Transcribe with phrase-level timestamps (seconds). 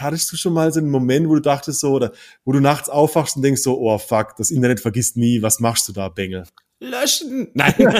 [0.00, 2.12] hattest du schon mal so einen Moment, wo du dachtest so, oder
[2.44, 5.88] wo du nachts aufwachst und denkst so, oh fuck, das Internet vergisst nie, was machst
[5.88, 6.44] du da, Bengel?
[6.80, 7.50] Löschen!
[7.54, 7.74] Nein.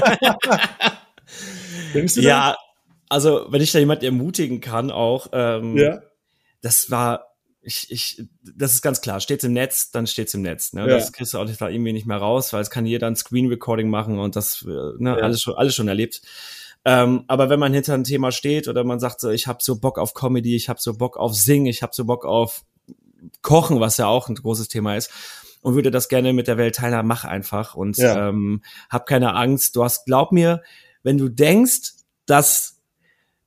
[1.95, 2.57] denkst du ja, da?
[3.09, 6.01] also wenn ich da jemand ermutigen kann, auch, ähm, ja.
[6.61, 7.25] das war
[7.61, 8.23] ich, ich,
[8.57, 9.21] das ist ganz klar.
[9.21, 10.73] Steht's im Netz, dann steht's im Netz.
[10.73, 10.83] Ne?
[10.83, 10.87] Ja.
[10.87, 13.17] Das kriegst du auch nicht, da irgendwie nicht mehr raus, weil es kann jeder ein
[13.17, 14.69] Screen Recording machen und das, äh,
[14.99, 15.17] ne, ja.
[15.17, 16.23] alles schon, alles schon erlebt.
[16.89, 19.79] Ähm, aber wenn man hinter ein Thema steht oder man sagt so, ich habe so
[19.79, 22.65] Bock auf Comedy, ich habe so Bock auf Singen, ich habe so Bock auf
[23.43, 25.11] Kochen, was ja auch ein großes Thema ist,
[25.61, 28.31] und würde das gerne mit der Welt teilen, mach einfach und ja.
[28.31, 29.77] ähm, hab keine Angst.
[29.77, 30.63] Du hast, glaub mir,
[31.03, 31.93] wenn du denkst,
[32.25, 32.79] dass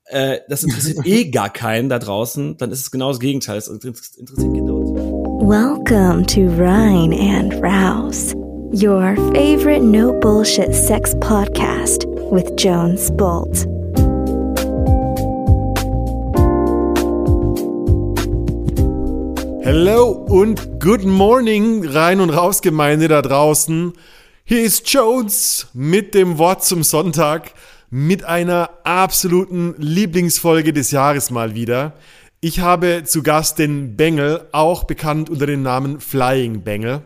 [0.06, 3.58] äh, das interessiert eh gar keinen da draußen, dann ist es genau das Gegenteil.
[3.58, 8.36] Es interessiert Kinder und Welcome to Rhine and Rouse,
[8.72, 13.68] your favorite no bullshit sex podcast with Jones Bolt.
[19.64, 23.94] Hello und good morning, rein und raus Gemeinde da draußen.
[24.46, 27.54] Hier ist Jones mit dem Wort zum Sonntag
[27.90, 31.94] mit einer absoluten Lieblingsfolge des Jahres mal wieder.
[32.40, 37.02] Ich habe zu Gast den Bengel, auch bekannt unter dem Namen Flying Bengel.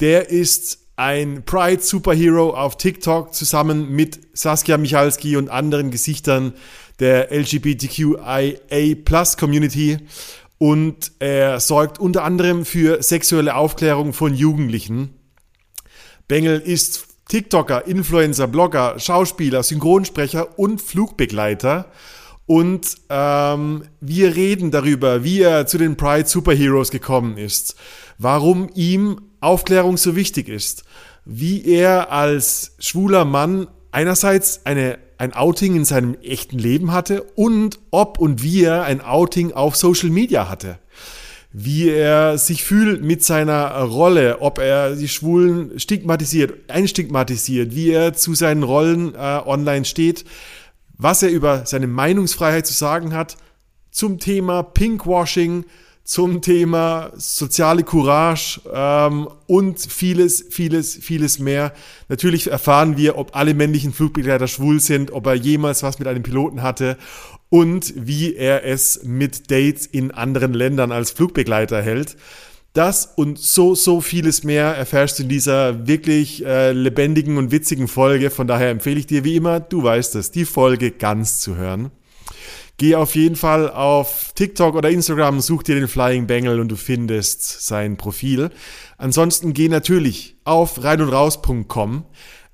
[0.00, 6.54] Der ist ein Pride Superhero auf TikTok zusammen mit Saskia Michalski und anderen Gesichtern
[7.00, 9.98] der LGBTQIA Plus Community
[10.58, 15.14] und er sorgt unter anderem für sexuelle Aufklärung von Jugendlichen.
[16.28, 21.90] Bengel ist TikToker, Influencer, Blogger, Schauspieler, Synchronsprecher und Flugbegleiter.
[22.46, 27.74] Und ähm, wir reden darüber, wie er zu den Pride Superheroes gekommen ist,
[28.18, 30.84] warum ihm Aufklärung so wichtig ist,
[31.24, 37.78] wie er als schwuler Mann einerseits eine, ein Outing in seinem echten Leben hatte und
[37.90, 40.78] ob und wie er ein Outing auf Social Media hatte.
[41.52, 48.12] Wie er sich fühlt mit seiner Rolle, ob er die Schwulen stigmatisiert, einstigmatisiert, wie er
[48.12, 50.24] zu seinen Rollen äh, online steht,
[50.98, 53.36] was er über seine Meinungsfreiheit zu sagen hat
[53.92, 55.64] zum Thema Pinkwashing,
[56.04, 61.72] zum Thema soziale Courage ähm, und vieles, vieles, vieles mehr.
[62.10, 66.22] Natürlich erfahren wir, ob alle männlichen Flugbegleiter schwul sind, ob er jemals was mit einem
[66.22, 66.98] Piloten hatte
[67.48, 72.16] und wie er es mit Dates in anderen Ländern als Flugbegleiter hält.
[72.74, 77.88] Das und so, so vieles mehr erfährst du in dieser wirklich äh, lebendigen und witzigen
[77.88, 78.30] Folge.
[78.30, 81.92] Von daher empfehle ich dir wie immer, du weißt es, die Folge ganz zu hören.
[82.76, 86.76] Geh auf jeden Fall auf TikTok oder Instagram, such dir den Flying Bengel und du
[86.76, 88.50] findest sein Profil.
[88.98, 92.04] Ansonsten geh natürlich auf reinundraus.com.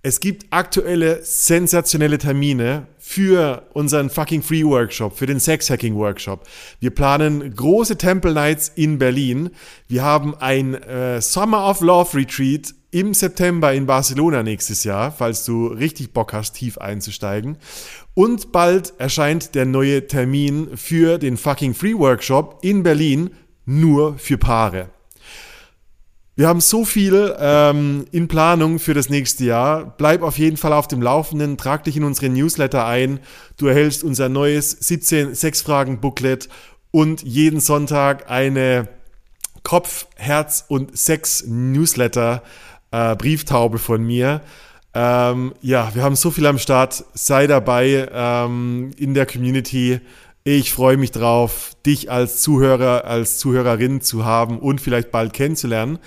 [0.03, 6.47] Es gibt aktuelle sensationelle Termine für unseren fucking Free Workshop, für den Sex Hacking Workshop.
[6.81, 9.51] Wir planen große Temple Nights in Berlin.
[9.89, 15.45] Wir haben ein äh, Summer of Love Retreat im September in Barcelona nächstes Jahr, falls
[15.45, 17.57] du richtig Bock hast, tief einzusteigen.
[18.15, 23.31] Und bald erscheint der neue Termin für den fucking Free Workshop in Berlin
[23.65, 24.89] nur für Paare.
[26.37, 29.95] Wir haben so viel ähm, in Planung für das nächste Jahr.
[29.99, 33.21] Bleib auf jeden Fall auf dem Laufenden, trag dich in unseren Newsletter ein.
[33.59, 36.49] Du erhältst unser neues 17 Sexfragen-Booklet
[36.93, 38.89] und jeden Sonntag eine
[39.63, 42.43] Kopf, Herz und Sex-Newsletter
[42.91, 44.41] äh, Brieftaube von mir.
[44.93, 47.05] Ähm, ja, wir haben so viel am Start.
[47.15, 50.01] Sei dabei ähm, in der Community.
[50.43, 55.99] Ich freue mich drauf, dich als Zuhörer, als Zuhörerin zu haben und vielleicht bald kennenzulernen.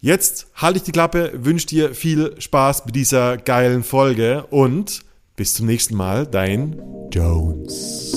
[0.00, 5.00] Jetzt halte ich die Klappe, wünsche dir viel Spaß mit dieser geilen Folge und
[5.34, 6.80] bis zum nächsten Mal, dein
[7.10, 8.12] Jones.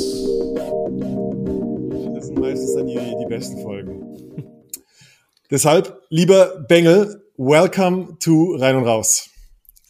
[2.14, 4.04] Das sind meistens dann die, die besten Folgen.
[5.52, 9.30] Deshalb, lieber Bengel, welcome to Rein und Raus.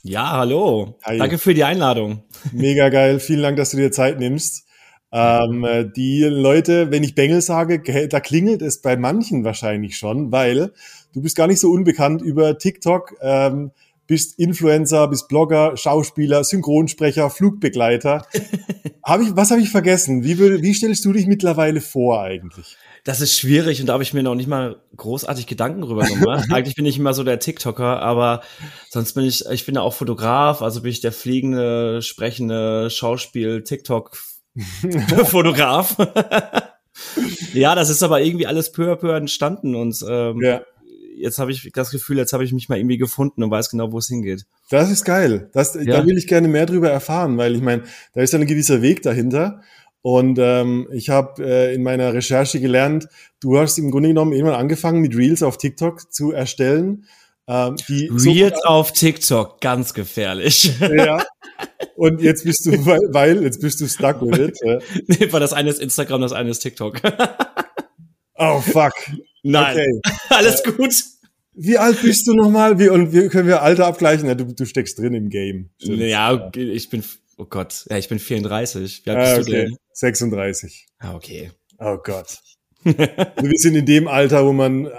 [0.02, 0.98] Ja, hallo.
[1.04, 1.18] Hi.
[1.18, 2.24] Danke für die Einladung.
[2.52, 3.20] Mega geil.
[3.20, 4.66] Vielen Dank, dass du dir Zeit nimmst.
[5.12, 10.74] Ähm, die Leute, wenn ich Bengel sage, da klingelt es bei manchen wahrscheinlich schon, weil
[11.14, 13.72] du bist gar nicht so unbekannt über TikTok, ähm,
[14.08, 18.26] bist Influencer, bist Blogger, Schauspieler, Synchronsprecher, Flugbegleiter.
[19.04, 20.24] hab ich, was habe ich vergessen?
[20.24, 22.78] Wie, wie stellst du dich mittlerweile vor eigentlich?
[23.04, 26.48] Das ist schwierig und da habe ich mir noch nicht mal großartig Gedanken drüber gemacht.
[26.52, 28.42] Eigentlich bin ich immer so der TikToker, aber
[28.90, 33.64] sonst bin ich, ich bin ja auch Fotograf, also bin ich der fliegende, sprechende Schauspiel,
[33.64, 34.16] TikTok
[35.26, 35.98] Fotograf.
[37.54, 40.62] ja, das ist aber irgendwie alles peu à peu entstanden und ähm, ja.
[41.18, 43.92] jetzt habe ich das Gefühl, jetzt habe ich mich mal irgendwie gefunden und weiß genau,
[43.92, 44.46] wo es hingeht.
[44.70, 45.50] Das ist geil.
[45.52, 45.98] Das, ja.
[45.98, 47.84] Da will ich gerne mehr drüber erfahren, weil ich meine,
[48.14, 49.62] da ist ja ein gewisser Weg dahinter.
[50.04, 53.08] Und ähm, ich habe äh, in meiner Recherche gelernt,
[53.40, 57.06] du hast im Grunde genommen irgendwann angefangen mit Reels auf TikTok zu erstellen.
[57.48, 60.72] Ähm, die Reels so auf TikTok, ganz gefährlich.
[60.80, 61.26] Ja.
[61.96, 64.60] Und jetzt bist du, weil, weil jetzt bist du stuck with it.
[64.64, 64.80] Ja.
[65.08, 67.00] Nee, weil das eine ist Instagram, das eine ist TikTok.
[68.36, 68.94] oh fuck.
[69.42, 69.78] Nein.
[69.78, 70.16] Okay.
[70.30, 70.94] Alles gut.
[71.54, 72.78] Wie alt bist du nochmal?
[72.78, 74.28] Wie, und wie können wir Alter abgleichen?
[74.28, 75.70] Ja, du, du steckst drin im Game.
[75.78, 76.00] Stimmt.
[76.00, 77.04] Ja, ich bin,
[77.38, 79.06] oh Gott, ja, ich bin 34.
[79.06, 79.62] Wie alt ah, bist okay.
[79.62, 79.78] du denn?
[79.94, 80.86] 36.
[81.00, 81.52] Ah, okay.
[81.80, 82.40] Oh Gott.
[82.84, 84.92] wir sind in dem Alter, wo man äh,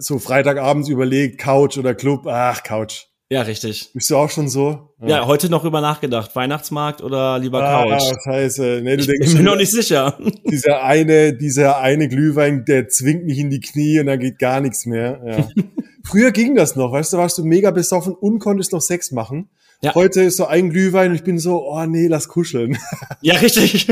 [0.00, 2.26] so Freitagabends überlegt, Couch oder Club.
[2.26, 3.06] Ach, Couch.
[3.32, 3.90] Ja, richtig.
[3.94, 4.90] Bist du auch schon so?
[5.00, 6.36] Ja, ja heute noch über nachgedacht.
[6.36, 8.02] Weihnachtsmarkt oder lieber ah, Couch?
[8.02, 8.80] Ah, scheiße.
[8.84, 10.18] Nee, du ich denkst, bin mir noch nicht sicher.
[10.50, 14.60] Dieser eine, dieser eine Glühwein, der zwingt mich in die Knie und dann geht gar
[14.60, 15.22] nichts mehr.
[15.24, 15.48] Ja.
[16.04, 19.48] Früher ging das noch, weißt du, warst du mega besoffen und konntest noch Sex machen.
[19.84, 19.96] Ja.
[19.96, 22.78] Heute ist so ein Glühwein und ich bin so, oh nee, lass kuscheln.
[23.24, 23.86] Ja, richtig.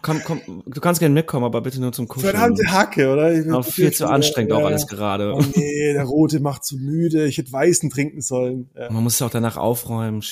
[0.00, 2.34] komm, komm, du kannst gerne mitkommen, aber bitte nur zum Kuscheln.
[2.34, 3.34] Verdammte Hacke, oder?
[3.34, 4.56] Ich bin viel zu anstrengend ja.
[4.56, 5.34] auch alles gerade.
[5.34, 7.26] Oh nee, der Rote macht zu müde.
[7.26, 8.70] Ich hätte Weißen trinken sollen.
[8.74, 8.90] Ja.
[8.90, 10.22] Man muss es auch danach aufräumen.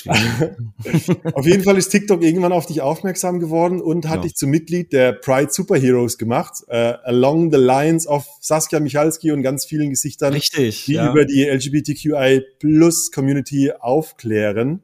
[1.33, 4.21] auf jeden Fall ist TikTok irgendwann auf dich aufmerksam geworden und hat ja.
[4.23, 6.63] dich zum Mitglied der Pride Superheroes gemacht.
[6.67, 11.11] Uh, along the lines of Saskia Michalski und ganz vielen Gesichtern, Richtig, die ja.
[11.11, 14.74] über die LGBTQI Plus Community aufklären.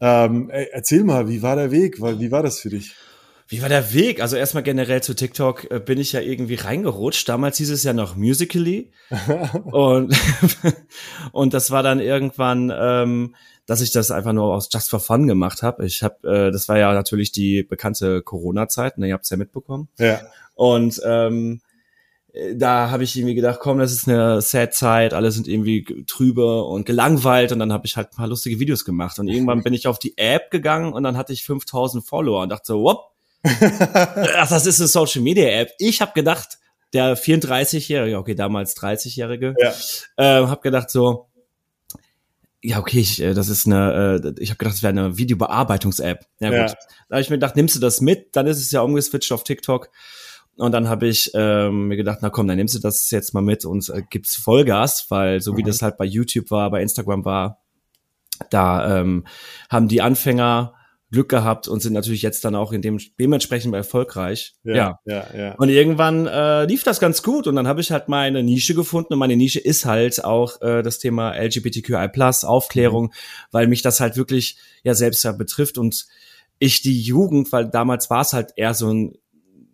[0.00, 2.00] Ähm, erzähl mal, wie war der Weg?
[2.00, 2.94] Wie war das für dich?
[3.50, 4.20] Wie war der Weg?
[4.20, 7.26] Also erstmal generell zu TikTok äh, bin ich ja irgendwie reingerutscht.
[7.28, 8.92] Damals hieß es ja noch Musically.
[9.64, 10.14] und,
[11.32, 13.34] und das war dann irgendwann, ähm,
[13.64, 15.86] dass ich das einfach nur aus Just for Fun gemacht habe.
[15.86, 19.38] Ich habe, äh, das war ja natürlich die bekannte Corona-Zeit, ne, ihr habt es ja
[19.38, 19.88] mitbekommen.
[19.98, 20.20] Ja.
[20.54, 21.62] Und ähm,
[22.54, 26.62] da habe ich irgendwie gedacht, komm, das ist eine sad Zeit, alle sind irgendwie trübe
[26.64, 29.72] und gelangweilt und dann habe ich halt ein paar lustige Videos gemacht und irgendwann bin
[29.72, 33.00] ich auf die App gegangen und dann hatte ich 5000 Follower und dachte so, whoop,
[33.44, 35.70] ach, das ist eine Social Media App.
[35.78, 36.58] Ich habe gedacht,
[36.92, 39.72] der 34-jährige, okay, damals 30-jährige, ja.
[40.16, 41.28] äh, habe gedacht so,
[42.60, 46.26] ja, okay, ich, äh, das ist eine, äh, ich habe gedacht, das wäre eine Videobearbeitungs-App.
[46.40, 46.70] Ja, gut.
[46.70, 46.76] Ja.
[47.08, 49.44] Da habe ich mir gedacht, nimmst du das mit, dann ist es ja umgeswitcht auf
[49.44, 49.90] TikTok.
[50.58, 53.42] Und dann habe ich ähm, mir gedacht, na komm, dann nimmst du das jetzt mal
[53.42, 55.66] mit und äh, gibst Vollgas, weil so wie mhm.
[55.66, 57.62] das halt bei YouTube war, bei Instagram war,
[58.50, 59.24] da ähm,
[59.70, 60.74] haben die Anfänger
[61.10, 64.56] Glück gehabt und sind natürlich jetzt dann auch in dem dementsprechend erfolgreich.
[64.62, 65.26] Ja, ja, ja.
[65.34, 65.54] ja.
[65.54, 69.14] Und irgendwann äh, lief das ganz gut und dann habe ich halt meine Nische gefunden
[69.14, 72.10] und meine Nische ist halt auch äh, das Thema LGBTQI+
[72.44, 73.12] Aufklärung, mhm.
[73.52, 76.06] weil mich das halt wirklich ja selbst ja betrifft und
[76.58, 79.14] ich die Jugend, weil damals war es halt eher so ein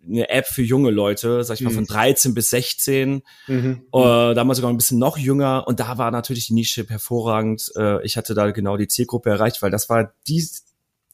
[0.07, 2.35] eine App für junge Leute, sag ich mal, von 13 mhm.
[2.35, 3.21] bis 16.
[3.47, 3.85] Mhm.
[3.93, 5.67] Äh, damals sogar ein bisschen noch jünger.
[5.67, 7.71] Und da war natürlich die Nische hervorragend.
[7.75, 10.65] Äh, ich hatte da genau die Zielgruppe erreicht, weil das war dies,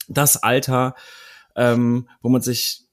[0.08, 0.96] das Alter,
[1.56, 2.86] ähm, wo man sich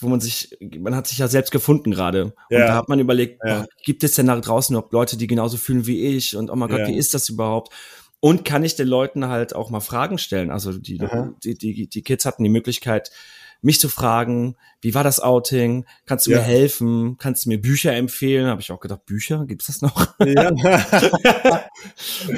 [0.00, 2.32] wo man sich, man hat sich ja selbst gefunden gerade.
[2.50, 2.60] Ja.
[2.60, 3.62] Und da hat man überlegt, ja.
[3.62, 6.36] oh, gibt es denn da draußen noch Leute, die genauso fühlen wie ich?
[6.36, 6.86] Und oh mein Gott, ja.
[6.86, 7.74] wie ist das überhaupt?
[8.20, 10.50] Und kann ich den Leuten halt auch mal Fragen stellen?
[10.50, 10.98] Also die,
[11.44, 13.10] die, die, die Kids hatten die Möglichkeit,
[13.60, 15.84] mich zu fragen, wie war das Outing?
[16.06, 16.38] Kannst du ja.
[16.38, 17.16] mir helfen?
[17.18, 18.46] Kannst du mir Bücher empfehlen?
[18.46, 20.14] Habe ich auch gedacht, Bücher, gibt's das noch?
[20.24, 20.52] Ja.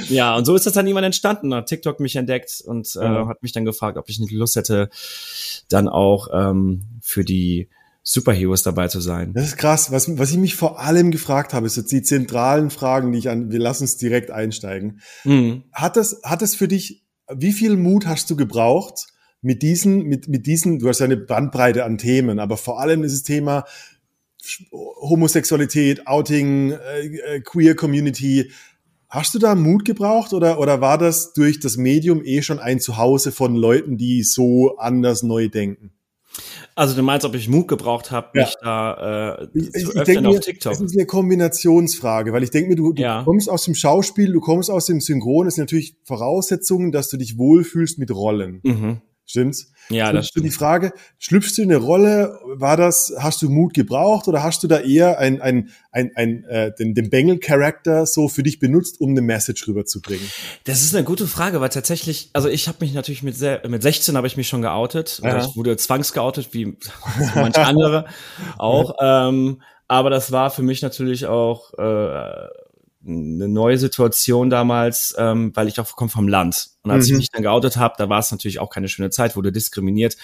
[0.09, 1.53] ja, und so ist das dann jemand entstanden.
[1.53, 3.27] Hat TikTok mich entdeckt und äh, ja.
[3.27, 4.89] hat mich dann gefragt, ob ich nicht Lust hätte,
[5.69, 7.69] dann auch ähm, für die
[8.03, 9.33] Superheroes dabei zu sein.
[9.33, 9.91] Das ist krass.
[9.91, 13.29] Was, was ich mich vor allem gefragt habe, ist jetzt die zentralen Fragen, die ich
[13.29, 15.01] an, wir lassen uns direkt einsteigen.
[15.23, 15.65] Mhm.
[15.71, 19.07] Hat das, hat das für dich, wie viel Mut hast du gebraucht,
[19.41, 23.03] mit diesen, mit, mit diesen, du hast ja eine Bandbreite an Themen, aber vor allem
[23.03, 23.65] ist das Thema
[24.71, 28.51] Homosexualität, Outing, äh, äh, Queer Community.
[29.09, 32.79] Hast du da Mut gebraucht oder, oder war das durch das Medium eh schon ein
[32.79, 35.91] Zuhause von Leuten, die so anders neu denken?
[36.75, 38.45] Also du meinst, ob ich Mut gebraucht habe, ja.
[38.45, 40.71] mich da äh, ich, zu ich öffnen auf TikTok?
[40.71, 43.23] Das ist eine Kombinationsfrage, weil ich denke mir, du, du ja.
[43.23, 47.17] kommst aus dem Schauspiel, du kommst aus dem Synchron, das sind natürlich Voraussetzungen, dass du
[47.17, 48.61] dich wohlfühlst mit Rollen.
[48.63, 49.01] Mhm.
[49.31, 49.71] Stimmt's?
[49.89, 50.45] Ja, das stimmt.
[50.45, 54.63] Die Frage, schlüpfst du in eine Rolle, war das, hast du Mut gebraucht oder hast
[54.63, 59.01] du da eher ein, ein, ein, ein äh, den, den Bengel-Charakter so für dich benutzt,
[59.01, 60.25] um eine Message rüberzubringen?
[60.63, 63.81] Das ist eine gute Frage, weil tatsächlich, also ich habe mich natürlich mit, sehr, mit
[63.81, 65.19] 16 habe ich mich schon geoutet.
[65.23, 65.43] Ja.
[65.43, 66.77] ich wurde zwangsgeoutet, wie
[67.35, 68.05] manche andere
[68.57, 68.95] auch.
[69.01, 72.47] Ähm, aber das war für mich natürlich auch äh,
[73.05, 76.69] eine neue Situation damals, ähm, weil ich auch komme vom Land.
[76.83, 77.13] Und als mhm.
[77.13, 80.17] ich mich dann geoutet habe, da war es natürlich auch keine schöne Zeit, wurde diskriminiert.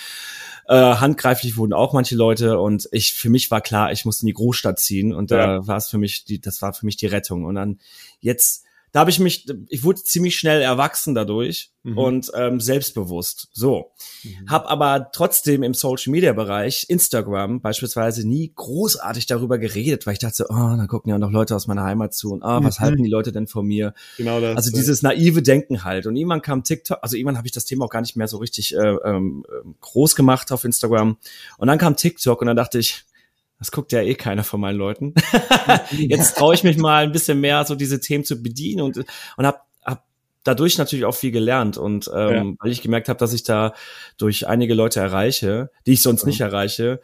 [0.68, 4.28] Äh, handgreiflich wurden auch manche Leute und ich für mich war klar, ich musste in
[4.28, 5.68] die Großstadt ziehen und da ja.
[5.68, 7.46] war es für mich die, das war für mich die Rettung.
[7.46, 7.80] Und dann
[8.20, 8.67] jetzt
[8.98, 12.00] da habe ich mich, ich wurde ziemlich schnell erwachsen dadurch mhm.
[12.00, 13.48] und ähm, selbstbewusst.
[13.54, 13.92] So.
[14.24, 14.50] Mhm.
[14.50, 20.20] Hab aber trotzdem im Social Media Bereich, Instagram beispielsweise, nie großartig darüber geredet, weil ich
[20.20, 22.86] dachte, oh, da gucken ja noch Leute aus meiner Heimat zu und oh, was mhm.
[22.86, 23.94] halten die Leute denn von mir?
[24.18, 24.56] Genau das.
[24.56, 26.08] Also dieses naive Denken halt.
[26.08, 28.38] Und irgendwann kam TikTok, also irgendwann habe ich das Thema auch gar nicht mehr so
[28.38, 29.46] richtig äh, ähm,
[29.80, 31.18] groß gemacht auf Instagram.
[31.60, 33.06] Und dann kam TikTok und dann dachte ich,
[33.60, 35.14] das guckt ja eh keiner von meinen Leuten.
[35.92, 39.46] Jetzt traue ich mich mal ein bisschen mehr, so diese Themen zu bedienen und, und
[39.46, 40.06] habe hab
[40.44, 41.78] dadurch natürlich auch viel gelernt.
[41.78, 42.54] Und ähm, ja.
[42.60, 43.74] weil ich gemerkt habe, dass ich da
[44.18, 46.28] durch einige Leute erreiche, die ich sonst ja.
[46.28, 47.02] nicht erreiche,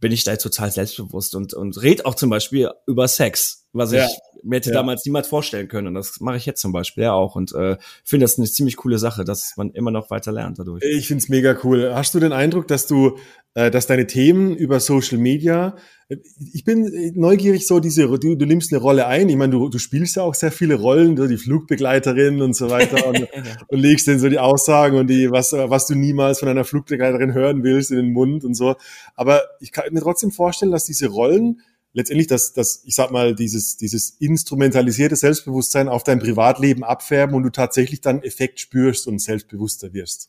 [0.00, 4.06] bin ich da total selbstbewusst und, und red auch zum Beispiel über Sex, was ja.
[4.06, 4.74] ich mir hätte ja.
[4.74, 5.88] damals niemals vorstellen können.
[5.88, 7.34] Und das mache ich jetzt zum Beispiel ja auch.
[7.34, 10.82] Und äh, finde das eine ziemlich coole Sache, dass man immer noch weiter lernt dadurch.
[10.84, 11.92] Ich find's mega cool.
[11.94, 13.16] Hast du den Eindruck, dass du,
[13.54, 15.76] äh, dass deine Themen über Social Media,
[16.08, 16.16] äh,
[16.52, 19.30] ich bin neugierig so, diese, du, du nimmst eine Rolle ein.
[19.30, 22.70] Ich meine, du, du spielst ja auch sehr viele Rollen, so die Flugbegleiterin und so
[22.70, 23.26] weiter und,
[23.68, 27.32] und legst dann so die Aussagen und die, was, was du niemals von einer Flugbegleiterin
[27.32, 28.76] hören willst in den Mund und so.
[29.14, 31.60] Aber ich kann mir trotzdem vorstellen, dass diese Rollen
[31.94, 37.44] letztendlich das, das, ich sag mal, dieses, dieses instrumentalisierte Selbstbewusstsein auf dein Privatleben abfärben und
[37.44, 40.28] du tatsächlich dann Effekt spürst und selbstbewusster wirst.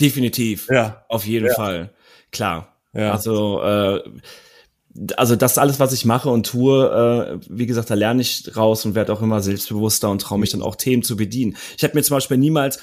[0.00, 0.68] Definitiv.
[0.70, 1.04] Ja.
[1.08, 1.54] Auf jeden ja.
[1.54, 1.90] Fall.
[2.30, 2.76] Klar.
[2.92, 3.12] Ja.
[3.12, 4.00] Also, äh,
[5.16, 8.84] also das alles, was ich mache und tue, äh, wie gesagt, da lerne ich raus
[8.84, 11.56] und werde auch immer selbstbewusster und traue mich dann auch Themen zu bedienen.
[11.76, 12.78] Ich habe mir zum Beispiel niemals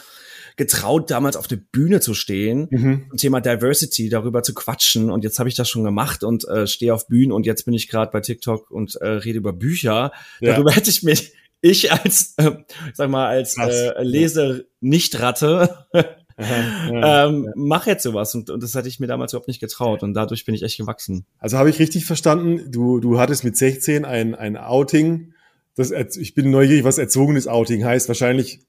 [0.56, 3.06] getraut, damals auf der Bühne zu stehen, mhm.
[3.10, 5.10] zum Thema Diversity, darüber zu quatschen.
[5.10, 7.74] Und jetzt habe ich das schon gemacht und äh, stehe auf Bühnen und jetzt bin
[7.74, 10.12] ich gerade bei TikTok und äh, rede über Bücher.
[10.40, 10.54] Ja.
[10.54, 11.16] Darüber hätte ich mir
[11.62, 12.52] ich als, äh,
[12.94, 15.88] sag mal, als äh, Leser nicht Ratte.
[15.94, 17.52] ja, ähm, ja.
[17.56, 20.46] mach jetzt sowas und, und das hatte ich mir damals überhaupt nicht getraut und dadurch
[20.46, 21.26] bin ich echt gewachsen.
[21.40, 25.34] Also habe ich richtig verstanden, du, du hattest mit 16 ein, ein Outing,
[25.76, 28.08] das, ich bin neugierig, was erzogenes Outing heißt.
[28.08, 28.60] Wahrscheinlich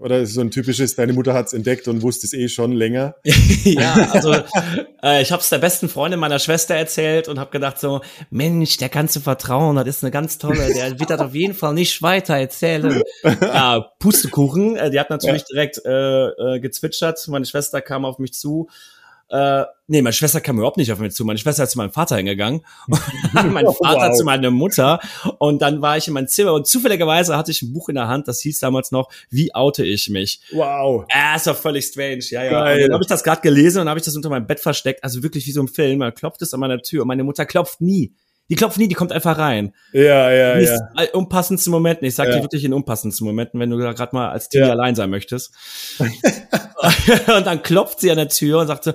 [0.00, 2.72] oder ist es so ein typisches, deine Mutter hat's entdeckt und wusste es eh schon
[2.72, 3.16] länger?
[3.64, 4.34] ja, also
[5.02, 8.78] äh, ich habe es der besten Freundin meiner Schwester erzählt und habe gedacht so, Mensch,
[8.78, 11.74] der kannst du vertrauen, das ist eine ganz tolle, der wird das auf jeden Fall
[11.74, 13.02] nicht weiter erzählen.
[13.22, 15.46] ja, Pustekuchen, äh, die hat natürlich ja.
[15.52, 18.68] direkt äh, äh, gezwitschert, meine Schwester kam auf mich zu
[19.30, 21.24] äh, nee, meine Schwester kam überhaupt nicht auf mich zu.
[21.24, 22.62] Meine Schwester ist zu meinem Vater hingegangen,
[23.32, 24.16] mein oh, Vater wow.
[24.16, 25.00] zu meiner Mutter
[25.38, 28.08] und dann war ich in meinem Zimmer und zufälligerweise hatte ich ein Buch in der
[28.08, 30.40] Hand, das hieß damals noch, wie oute ich mich?
[30.52, 31.06] Wow.
[31.08, 32.50] Äh, ist doch völlig strange, ja, ja.
[32.50, 32.76] Geil.
[32.76, 35.04] Und dann habe ich das gerade gelesen und habe ich das unter meinem Bett versteckt,
[35.04, 35.98] also wirklich wie so ein Film.
[36.00, 38.12] Man klopft es an meiner Tür und meine Mutter klopft nie.
[38.50, 39.72] Die klopft nie, die kommt einfach rein.
[39.92, 40.78] Ja, ja, ja.
[41.12, 42.06] Unpassendsten Momenten.
[42.06, 42.36] Ich sag ja.
[42.36, 44.70] dir wirklich in unpassendsten Momenten, wenn du da gerade mal als Team ja.
[44.70, 45.54] allein sein möchtest.
[46.00, 48.92] und dann klopft sie an der Tür und sagt so,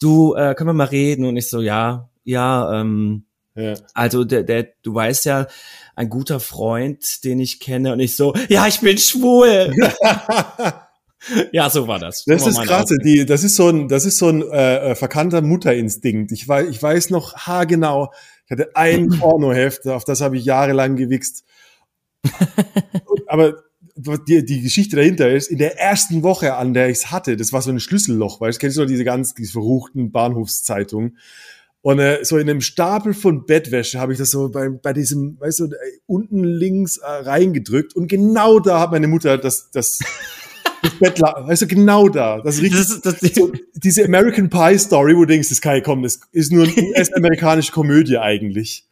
[0.00, 1.26] du, äh, können wir mal reden?
[1.26, 3.74] Und ich so, ja, ja, ähm, ja.
[3.92, 5.46] Also der, der, du weißt ja,
[5.94, 9.74] ein guter Freund, den ich kenne, und ich so, ja, ich bin schwul.
[11.52, 12.24] ja, so war das.
[12.24, 12.90] Das ist krass.
[13.04, 16.32] Die, das ist so ein, das ist so ein äh, äh, verkannter Mutterinstinkt.
[16.32, 18.12] Ich weiß, ich weiß noch haargenau.
[18.44, 21.44] Ich hatte ein Pornoheft, auf das habe ich jahrelang gewichst.
[23.26, 23.64] Aber
[23.96, 27.52] die, die Geschichte dahinter ist, in der ersten Woche, an der ich es hatte, das
[27.52, 31.18] war so ein Schlüsselloch, weil du, kennst du noch diese ganz diese verruchten Bahnhofszeitungen.
[31.80, 35.38] Und äh, so in einem Stapel von Bettwäsche habe ich das so bei, bei diesem,
[35.38, 35.68] weißt du,
[36.06, 39.98] unten links äh, reingedrückt und genau da hat meine Mutter das, das,
[41.04, 42.40] das Bett, weißt du, genau da.
[42.40, 45.76] Das ist richtig, das, das, so, diese American Pie Story, wo du denkst, das kann
[45.76, 48.88] ja kommen, das ist nur eine US-amerikanische Komödie eigentlich.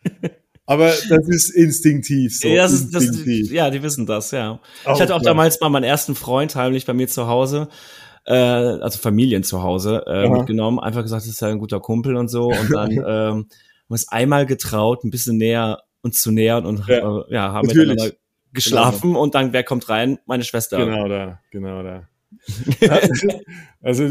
[0.66, 2.48] Aber das ist instinktiv so.
[2.48, 3.04] Ja, das ist, das,
[3.50, 4.60] ja die wissen das, ja.
[4.86, 5.34] Oh, ich hatte auch klar.
[5.34, 7.68] damals mal meinen ersten Freund heimlich bei mir zu Hause,
[8.24, 12.16] äh, also Familien zu Hause, äh, mitgenommen, einfach gesagt, das ist ja ein guter Kumpel
[12.16, 12.46] und so.
[12.46, 13.48] Und dann ähm, haben
[13.88, 17.90] uns einmal getraut, ein bisschen näher uns zu nähern und ja, äh, ja haben Natürlich.
[17.90, 18.16] miteinander
[18.52, 19.22] geschlafen genau.
[19.22, 20.18] und dann, wer kommt rein?
[20.26, 20.78] Meine Schwester.
[20.78, 22.08] Genau da, genau da.
[23.82, 24.04] also,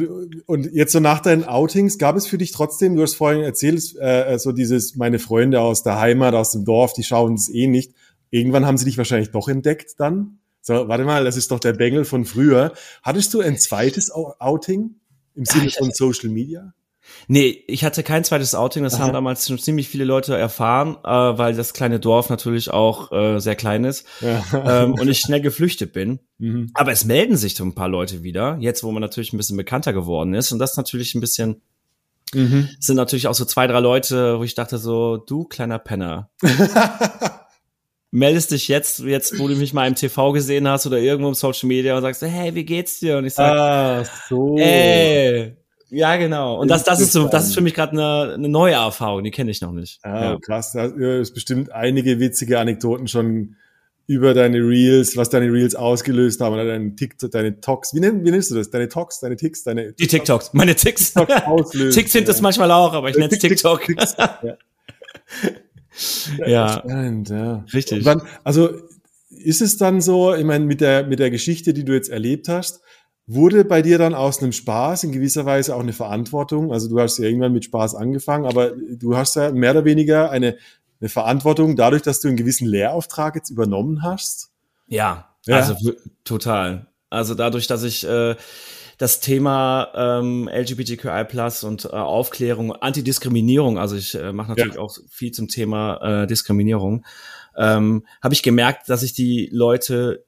[0.45, 3.95] und jetzt so nach deinen Outings, gab es für dich trotzdem, du hast vorhin erzählt,
[3.99, 7.67] äh, so dieses, meine Freunde aus der Heimat, aus dem Dorf, die schauen es eh
[7.67, 7.93] nicht.
[8.29, 10.39] Irgendwann haben sie dich wahrscheinlich doch entdeckt dann?
[10.61, 12.73] So, warte mal, das ist doch der Bengel von früher.
[13.01, 14.95] Hattest du ein zweites Outing
[15.35, 16.73] im Sinne ja, von Social Media?
[17.27, 19.03] Nee, ich hatte kein zweites Outing, das Aha.
[19.03, 23.39] haben damals schon ziemlich viele Leute erfahren, äh, weil das kleine Dorf natürlich auch äh,
[23.39, 24.43] sehr klein ist ja.
[24.83, 26.19] ähm, und ich schnell geflüchtet bin.
[26.41, 26.71] Mhm.
[26.73, 29.57] Aber es melden sich so ein paar Leute wieder, jetzt wo man natürlich ein bisschen
[29.57, 31.61] bekannter geworden ist und das natürlich ein bisschen
[32.33, 32.67] mhm.
[32.79, 36.31] sind natürlich auch so zwei, drei Leute, wo ich dachte so, du kleiner Penner.
[38.11, 41.33] meldest dich jetzt, jetzt, wo du mich mal im TV gesehen hast oder irgendwo im
[41.33, 43.17] Social Media und sagst, hey, wie geht's dir?
[43.17, 44.57] Und ich sag, ah, so.
[44.57, 45.55] ey,
[45.91, 46.59] ja, genau.
[46.59, 49.31] Und das, das ist so, das ist für mich gerade eine, eine neue Erfahrung, die
[49.31, 49.99] kenne ich noch nicht.
[50.03, 50.39] Ah, ja.
[50.39, 50.71] krass.
[50.71, 53.57] Da ist bestimmt einige witzige Anekdoten schon
[54.07, 57.93] über deine Reels, was deine Reels ausgelöst haben, oder deine TikTok, deine Talks.
[57.93, 58.69] Wie, nenn, wie nennst du das?
[58.69, 61.13] Deine Talks, deine Ticks, deine Die TikToks, meine Ticks.
[61.13, 63.83] TikToks Ticks sind es manchmal auch, aber ich nenne es TikTok.
[63.83, 64.57] Ticks, ja.
[66.45, 66.69] ja.
[66.79, 67.65] Spannend, ja.
[67.73, 68.03] Richtig.
[68.03, 68.69] Dann, also
[69.29, 72.47] ist es dann so, ich meine, mit der, mit der Geschichte, die du jetzt erlebt
[72.47, 72.81] hast,
[73.33, 76.71] wurde bei dir dann aus einem Spaß in gewisser Weise auch eine Verantwortung?
[76.71, 80.31] Also du hast ja irgendwann mit Spaß angefangen, aber du hast ja mehr oder weniger
[80.31, 80.57] eine,
[80.99, 84.51] eine Verantwortung dadurch, dass du einen gewissen Lehrauftrag jetzt übernommen hast?
[84.87, 85.57] Ja, ja.
[85.57, 86.87] also total.
[87.09, 88.35] Also dadurch, dass ich äh,
[88.97, 94.81] das Thema ähm, LGBTQI Plus und äh, Aufklärung, Antidiskriminierung, also ich äh, mache natürlich ja.
[94.81, 97.03] auch viel zum Thema äh, Diskriminierung,
[97.57, 100.25] ähm, habe ich gemerkt, dass ich die Leute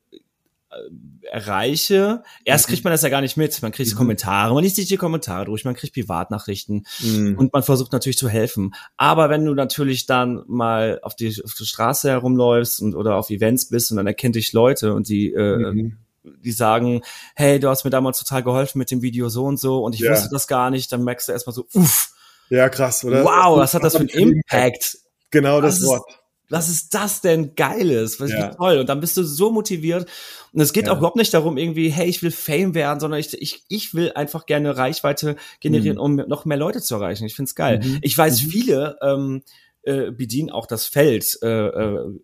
[1.31, 2.23] erreiche.
[2.45, 2.71] Erst mhm.
[2.71, 3.61] kriegt man das ja gar nicht mit.
[3.61, 3.97] Man kriegt mhm.
[3.97, 7.37] Kommentare, man liest sich die Kommentare durch, man kriegt Privatnachrichten mhm.
[7.37, 8.73] und man versucht natürlich zu helfen.
[8.97, 13.29] Aber wenn du natürlich dann mal auf die, auf die Straße herumläufst und oder auf
[13.29, 15.97] Events bist und dann erkennt dich Leute und die äh, mhm.
[16.23, 17.01] die sagen,
[17.35, 20.01] hey, du hast mir damals total geholfen mit dem Video so und so und ich
[20.01, 20.11] ja.
[20.11, 22.11] wusste das gar nicht, dann merkst du erstmal so, uff.
[22.49, 23.23] Ja, krass, oder?
[23.23, 24.97] Wow, was hat das für einen Impact?
[25.31, 26.07] Genau das, das Wort.
[26.07, 28.19] Ist, was ist das denn Geiles?
[28.19, 28.53] Was ja.
[28.53, 28.77] toll.
[28.79, 30.09] Und dann bist du so motiviert.
[30.51, 30.93] Und es geht ja.
[30.93, 34.11] auch überhaupt nicht darum, irgendwie, hey, ich will Fame werden, sondern ich, ich, ich will
[34.13, 36.03] einfach gerne Reichweite generieren, mhm.
[36.03, 37.25] um noch mehr Leute zu erreichen.
[37.25, 37.79] Ich find's geil.
[37.83, 37.99] Mhm.
[38.01, 38.49] Ich weiß, mhm.
[38.49, 39.43] viele ähm,
[39.83, 42.19] äh, bedienen auch das Feld äh, äh,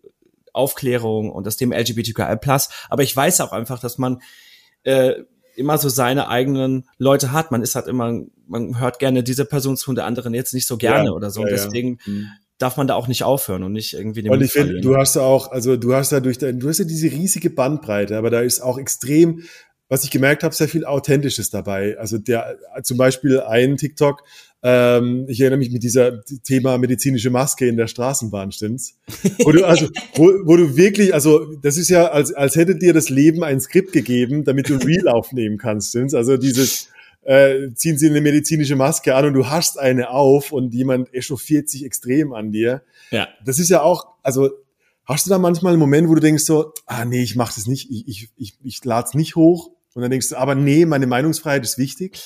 [0.52, 2.38] Aufklärung und das Thema LGBTQI+.
[2.88, 4.20] Aber ich weiß auch einfach, dass man
[4.82, 5.14] äh,
[5.56, 7.50] immer so seine eigenen Leute hat.
[7.50, 10.66] Man ist halt immer, man hört gerne diese Person zu und der anderen jetzt nicht
[10.66, 11.40] so gerne ja, oder so.
[11.40, 12.12] Ja, und deswegen ja.
[12.60, 15.16] Darf man da auch nicht aufhören und nicht irgendwie den Und ich finde, du hast
[15.16, 18.42] auch, also du hast ja durch dein, du hast ja diese riesige Bandbreite, aber da
[18.42, 19.44] ist auch extrem,
[19.88, 21.96] was ich gemerkt habe, sehr viel Authentisches dabei.
[21.98, 24.22] Also der, zum Beispiel ein TikTok,
[24.62, 28.98] ähm, ich erinnere mich mit dieser Thema medizinische Maske in der Straßenbahn, stimmt's?
[29.38, 32.92] Wo du, also, wo, wo du wirklich, also das ist ja, als, als hätte dir
[32.92, 36.12] das Leben ein Skript gegeben, damit du Real aufnehmen kannst, stimmt's?
[36.12, 36.90] Also dieses,
[37.22, 41.68] äh, ziehen sie eine medizinische Maske an und du hast eine auf und jemand echauffiert
[41.68, 42.82] sich extrem an dir.
[43.10, 43.28] Ja.
[43.44, 44.50] Das ist ja auch, also
[45.04, 47.66] hast du da manchmal einen Moment, wo du denkst so, ah nee, ich mach das
[47.66, 51.08] nicht, ich, ich, ich, ich lade nicht hoch und dann denkst du, aber nee, meine
[51.08, 52.20] Meinungsfreiheit ist wichtig.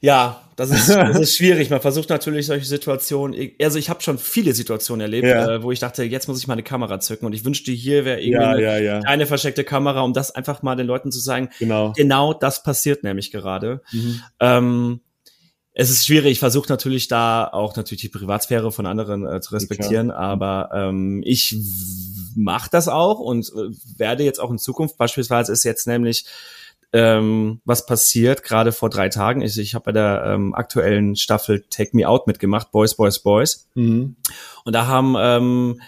[0.00, 1.68] Ja, das ist, das ist schwierig.
[1.68, 3.50] Man versucht natürlich solche Situationen.
[3.60, 5.56] Also ich habe schon viele Situationen erlebt, ja.
[5.56, 7.26] äh, wo ich dachte, jetzt muss ich meine Kamera zücken.
[7.26, 10.74] Und ich wünschte, hier wäre irgendwie ja, ja, eine versteckte Kamera, um das einfach mal
[10.74, 11.50] den Leuten zu sagen.
[11.58, 11.92] Genau.
[11.94, 13.82] Genau das passiert nämlich gerade.
[13.92, 14.22] Mhm.
[14.40, 15.00] Ähm,
[15.74, 16.32] es ist schwierig.
[16.32, 21.22] Ich versuche natürlich da auch natürlich die Privatsphäre von anderen äh, zu respektieren, aber ähm,
[21.24, 21.56] ich
[22.36, 26.24] mache das auch und äh, werde jetzt auch in Zukunft beispielsweise ist jetzt nämlich
[26.92, 29.40] ähm, was passiert, gerade vor drei Tagen.
[29.40, 33.68] Ich, ich habe bei der ähm, aktuellen Staffel Take Me Out mitgemacht, Boys, Boys, Boys.
[33.74, 34.16] Mhm.
[34.64, 35.80] Und da haben ähm,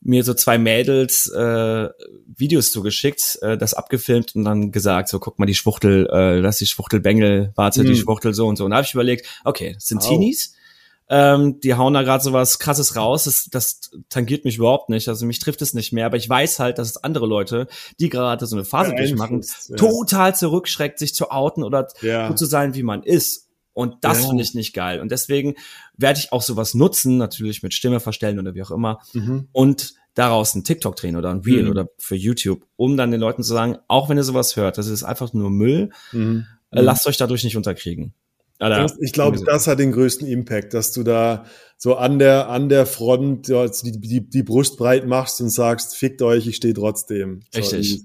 [0.00, 1.88] mir so zwei Mädels äh,
[2.26, 6.56] Videos zugeschickt, äh, das abgefilmt und dann gesagt, so guck mal die Schwuchtel, äh, das
[6.56, 7.88] ist die Schwuchtelbengel, warte, mhm.
[7.88, 8.64] die Schwuchtel so und so.
[8.64, 10.08] Und da habe ich überlegt, okay, das sind oh.
[10.08, 10.54] Teenies,
[11.08, 13.24] ähm, die hauen da gerade so was krasses raus.
[13.24, 15.08] Das, das tangiert mich überhaupt nicht.
[15.08, 16.06] Also mich trifft es nicht mehr.
[16.06, 17.68] Aber ich weiß halt, dass es andere Leute,
[18.00, 19.76] die gerade so eine Phase ja, durchmachen, ja.
[19.76, 22.28] total zurückschreckt, sich zu outen oder ja.
[22.28, 23.48] so zu sein, wie man ist.
[23.72, 24.28] Und das ja.
[24.28, 25.00] finde ich nicht geil.
[25.00, 25.54] Und deswegen
[25.96, 29.00] werde ich auch sowas nutzen, natürlich mit Stimme verstellen oder wie auch immer.
[29.12, 29.48] Mhm.
[29.52, 31.70] Und daraus ein TikTok drehen oder ein Reel mhm.
[31.70, 34.88] oder für YouTube, um dann den Leuten zu sagen, auch wenn ihr sowas hört, das
[34.88, 36.46] ist einfach nur Müll, mhm.
[36.70, 38.14] lasst euch dadurch nicht unterkriegen.
[38.58, 41.44] Das, ich glaube, das hat den größten Impact, dass du da
[41.76, 46.22] so an der, an der Front die, die, die Brust breit machst und sagst, fickt
[46.22, 47.40] euch, ich stehe trotzdem.
[47.54, 48.00] Richtig.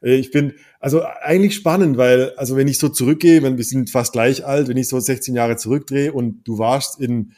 [0.00, 3.90] So, ich bin, also eigentlich spannend, weil, also wenn ich so zurückgehe, wenn wir sind
[3.90, 7.32] fast gleich alt, wenn ich so 16 Jahre zurückdrehe und du warst in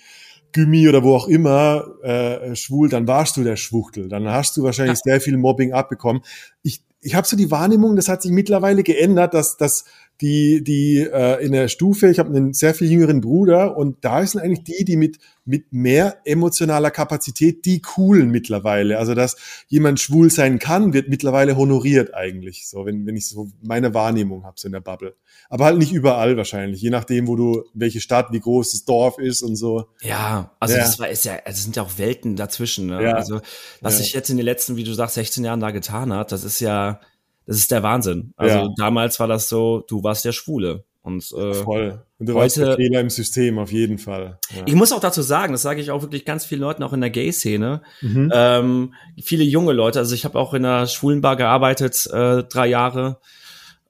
[0.52, 4.08] Gymi oder wo auch immer äh, schwul, dann warst du der Schwuchtel.
[4.08, 5.12] Dann hast du wahrscheinlich ja.
[5.12, 6.22] sehr viel Mobbing abbekommen.
[6.62, 9.84] Ich, ich habe so die Wahrnehmung, das hat sich mittlerweile geändert, dass, dass
[10.20, 14.26] die, die äh, in der Stufe, ich habe einen sehr viel jüngeren Bruder und da
[14.26, 18.98] sind eigentlich die, die mit, mit mehr emotionaler Kapazität, die coolen mittlerweile.
[18.98, 19.36] Also dass
[19.68, 24.44] jemand schwul sein kann, wird mittlerweile honoriert eigentlich, so wenn, wenn ich so meine Wahrnehmung
[24.44, 25.14] habe, so in der Bubble.
[25.48, 29.18] Aber halt nicht überall wahrscheinlich, je nachdem, wo du, welche Stadt, wie groß das Dorf
[29.18, 29.86] ist und so.
[30.02, 30.80] Ja, also ja.
[30.80, 32.86] das war ist ja, also es sind ja auch Welten dazwischen.
[32.86, 33.04] Ne?
[33.04, 33.12] Ja.
[33.12, 33.40] Also
[33.80, 34.04] was ja.
[34.04, 36.58] sich jetzt in den letzten, wie du sagst, 16 Jahren da getan hat, das ist
[36.58, 37.00] ja
[37.48, 38.34] das ist der Wahnsinn.
[38.36, 38.68] Also ja.
[38.76, 40.84] damals war das so, du warst der Schwule.
[41.00, 42.04] Und, äh, Voll.
[42.18, 44.38] Und du heute, warst der Fehler im System, auf jeden Fall.
[44.54, 44.64] Ja.
[44.66, 47.00] Ich muss auch dazu sagen, das sage ich auch wirklich ganz vielen Leuten, auch in
[47.00, 48.30] der Gay-Szene, mhm.
[48.34, 52.66] ähm, viele junge Leute, also ich habe auch in einer schwulen Bar gearbeitet, äh, drei
[52.66, 53.18] Jahre,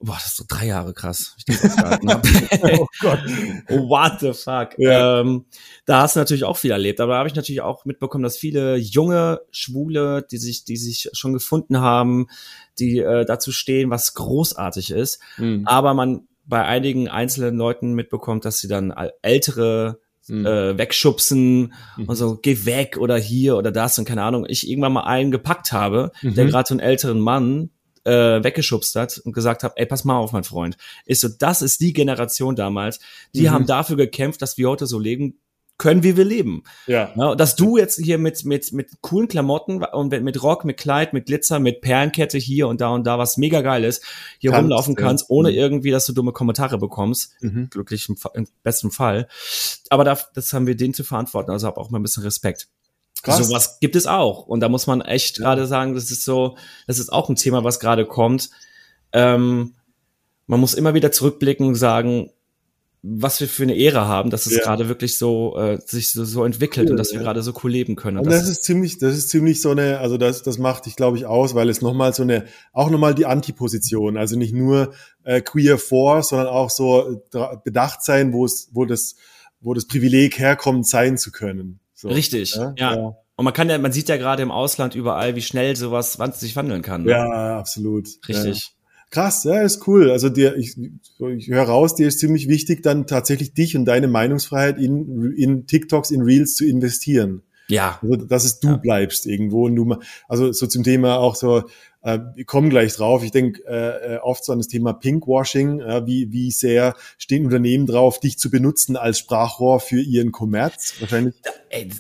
[0.00, 1.34] Boah, das ist so drei Jahre krass.
[1.44, 3.18] Ich oh Gott.
[3.68, 4.78] What the fuck?
[4.78, 5.20] Ja.
[5.20, 5.46] Ähm,
[5.87, 8.37] da hast du natürlich auch viel erlebt, aber da habe ich natürlich auch mitbekommen, dass
[8.37, 12.28] viele junge Schwule, die sich, die sich schon gefunden haben,
[12.78, 15.66] die äh, dazu stehen, was großartig ist, mhm.
[15.66, 20.46] aber man bei einigen einzelnen Leuten mitbekommt, dass sie dann ältere mhm.
[20.46, 22.04] äh, wegschubsen mhm.
[22.06, 24.46] und so, geh weg oder hier oder das und keine Ahnung.
[24.48, 26.50] Ich irgendwann mal einen gepackt habe, der mhm.
[26.50, 27.70] gerade so einen älteren Mann
[28.09, 30.77] äh, weggeschubst hat und gesagt hat, ey, pass mal auf, mein Freund.
[31.05, 33.01] Ist so, das ist die Generation damals,
[33.35, 33.51] die mhm.
[33.51, 35.38] haben dafür gekämpft, dass wir heute so leben
[35.79, 36.64] können, wie wir leben.
[36.87, 37.12] Ja.
[37.14, 37.35] ja.
[37.37, 41.27] dass du jetzt hier mit, mit, mit coolen Klamotten und mit Rock, mit Kleid, mit
[41.27, 44.05] Glitzer, mit Perlenkette hier und da und da, was mega geil ist,
[44.38, 45.57] hier kannst, rumlaufen kannst, ohne mhm.
[45.57, 47.33] irgendwie, dass du dumme Kommentare bekommst.
[47.40, 47.68] Mhm.
[47.71, 49.29] Glücklich im, im, besten Fall.
[49.88, 51.53] Aber da, das haben wir denen zu verantworten.
[51.53, 52.68] Also hab auch mal ein bisschen Respekt.
[53.22, 53.46] Krass.
[53.46, 54.46] Sowas gibt es auch.
[54.46, 57.64] Und da muss man echt gerade sagen, das ist so, das ist auch ein Thema,
[57.64, 58.50] was gerade kommt.
[59.12, 59.74] Ähm,
[60.46, 62.31] man muss immer wieder zurückblicken und sagen,
[63.02, 64.62] was wir für eine Ära haben, dass es ja.
[64.62, 67.22] gerade wirklich so äh, sich so, so entwickelt cool, und dass wir ja.
[67.22, 68.18] gerade so cool leben können.
[68.18, 70.87] Und, und das, das, ist ziemlich, das ist ziemlich so eine, also das, das macht
[70.87, 74.52] dich, glaube ich, aus, weil es nochmal so eine, auch nochmal die Antiposition, also nicht
[74.52, 77.22] nur äh, queer for, sondern auch so
[77.64, 79.14] bedacht sein, wo es, wo das,
[79.61, 81.81] wo das Privileg herkommt, sein zu können.
[82.00, 82.74] So, Richtig, ja?
[82.76, 82.94] ja.
[82.94, 83.16] ja.
[83.34, 86.54] Und man kann ja, man sieht ja gerade im Ausland überall, wie schnell sowas sich
[86.54, 87.02] wandeln kann.
[87.02, 87.11] Ne?
[87.11, 88.08] Ja, absolut.
[88.28, 88.58] Richtig.
[88.58, 88.72] Ja.
[89.11, 90.12] Krass, ja, ist cool.
[90.12, 94.06] Also dir, ich, ich höre raus, dir ist ziemlich wichtig, dann tatsächlich dich und deine
[94.06, 97.42] Meinungsfreiheit in, in TikToks, in Reels zu investieren.
[97.66, 97.98] Ja.
[98.00, 98.76] Also, dass es du ja.
[98.76, 99.96] bleibst irgendwo und du,
[100.28, 101.64] also so zum Thema auch so,
[102.02, 103.24] äh, wir kommen gleich drauf.
[103.24, 105.80] Ich denke äh, äh, oft so an das Thema Pinkwashing.
[105.80, 110.94] Äh, wie, wie sehr stehen Unternehmen drauf, dich zu benutzen als Sprachrohr für ihren Kommerz?
[111.00, 111.34] Wahrscheinlich.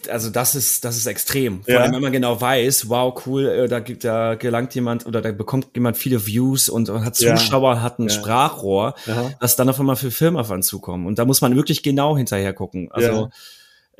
[0.08, 1.62] Also das ist, das ist extrem.
[1.64, 1.80] Vor ja.
[1.80, 5.68] allem, wenn man genau weiß, wow, cool, äh, da da gelangt jemand oder da bekommt
[5.74, 7.82] jemand viele Views und, hat Zuschauer, ja.
[7.82, 8.14] hat ein ja.
[8.14, 9.32] Sprachrohr, Aha.
[9.40, 11.06] dass dann auf einmal für Filme auf einen zukommen.
[11.06, 12.88] Und da muss man wirklich genau hinterher gucken.
[12.92, 13.30] Also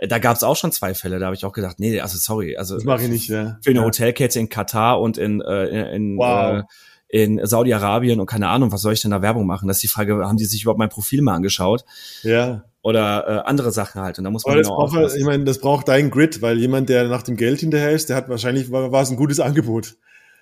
[0.07, 2.57] da gab es auch schon zwei Fälle, da habe ich auch gedacht, nee, also sorry,
[2.57, 3.59] also das mache ich nicht, ja.
[3.63, 3.85] Für eine ja.
[3.85, 6.63] Hotelkette in Katar und in, äh, in, wow.
[7.09, 9.67] äh, in Saudi-Arabien und keine Ahnung, was soll ich denn da Werbung machen?
[9.67, 11.85] Das ist die Frage, haben die sich überhaupt mein Profil mal angeschaut?
[12.23, 12.65] Ja.
[12.83, 14.19] Oder äh, andere Sachen halt.
[14.19, 16.59] Und da muss man Aber genau das braucht, Ich meine, das braucht dein Grid, weil
[16.59, 19.41] jemand, der nach dem Geld hinterher ist, der hat wahrscheinlich, war, war es ein gutes
[19.41, 19.97] Angebot.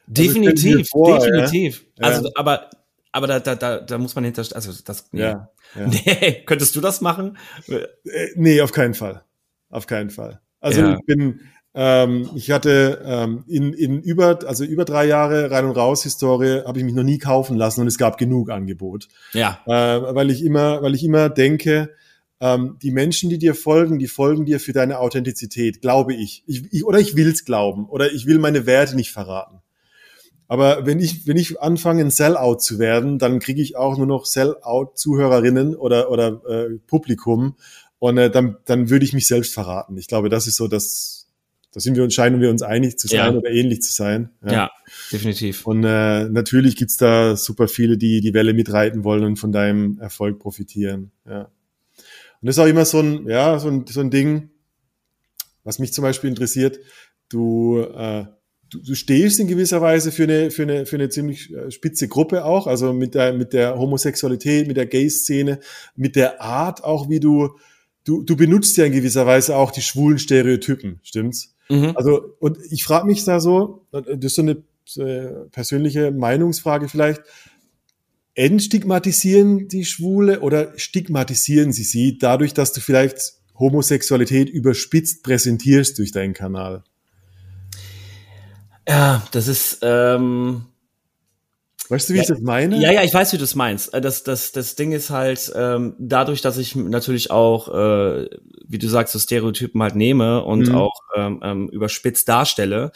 [0.09, 1.87] Also definitiv, vor, definitiv.
[1.99, 2.09] Ja?
[2.09, 2.69] Also, aber
[3.17, 5.23] aber da, da, da, da muss man hinter, also das, nee.
[5.23, 5.87] Ja, ja.
[6.05, 7.39] Nee, könntest du das machen?
[7.67, 7.87] Äh,
[8.35, 9.23] nee, auf keinen Fall.
[9.77, 10.41] Auf keinen Fall.
[10.59, 10.95] Also ja.
[10.95, 11.41] ich bin,
[11.75, 16.63] ähm, ich hatte ähm, in, in über, also über drei Jahre rein und raus Historie
[16.65, 19.09] habe ich mich noch nie kaufen lassen und es gab genug Angebot.
[19.35, 19.61] Ja.
[19.67, 21.91] Äh, weil ich immer, weil ich immer denke,
[22.41, 26.43] ähm, die Menschen, die dir folgen, die folgen dir für deine Authentizität, glaube ich.
[26.47, 29.61] ich, ich oder ich will's glauben oder ich will meine Werte nicht verraten.
[30.49, 34.07] Aber wenn ich, wenn ich anfange, ein Sellout zu werden, dann kriege ich auch nur
[34.07, 37.57] noch Sellout-Zuhörerinnen oder, oder äh, Publikum.
[37.99, 39.97] Und äh, dann, dann würde ich mich selbst verraten.
[39.97, 41.27] Ich glaube, das ist so, dass
[41.77, 43.39] da sind wir uns, scheinen wir uns einig zu sein ja.
[43.39, 44.31] oder ähnlich zu sein.
[44.43, 44.71] Ja, ja
[45.13, 45.67] definitiv.
[45.67, 49.99] Und äh, natürlich gibt's da super viele, die die Welle mitreiten wollen und von deinem
[49.99, 51.11] Erfolg profitieren.
[51.29, 51.51] Ja.
[52.41, 54.49] Und das ist auch immer so ein, ja, so ein, so ein Ding,
[55.65, 56.79] was mich zum Beispiel interessiert.
[57.29, 58.25] Du, äh,
[58.71, 62.09] du, du stehst in gewisser Weise für eine, für eine, für eine ziemlich äh, spitze
[62.09, 65.61] Gruppe auch, also mit der, mit der Homosexualität, mit der Gay-Szene,
[65.95, 67.59] mit der Art auch, wie du
[68.07, 71.55] du, du benutzt ja in gewisser Weise auch die schwulen Stereotypen, stimmt's?
[71.69, 71.93] Mhm.
[71.97, 74.63] Also, und ich frage mich da so, das ist so eine,
[74.99, 77.23] eine persönliche Meinungsfrage vielleicht,
[78.35, 86.13] entstigmatisieren die Schwule oder stigmatisieren sie sie dadurch, dass du vielleicht Homosexualität überspitzt präsentierst durch
[86.13, 86.85] deinen Kanal?
[88.89, 90.67] Ja, das ist, ähm,
[91.89, 92.81] Weißt du, wie ja, ich das meine?
[92.81, 93.95] Ja, ja, ich weiß, wie du es meinst.
[93.95, 98.29] Äh, das, das, das Ding ist halt, ähm, dadurch, dass ich natürlich auch, äh,
[98.67, 100.75] wie du sagst, so Stereotypen halt nehme und mhm.
[100.75, 102.93] auch ähm, ähm, überspitzt darstelle,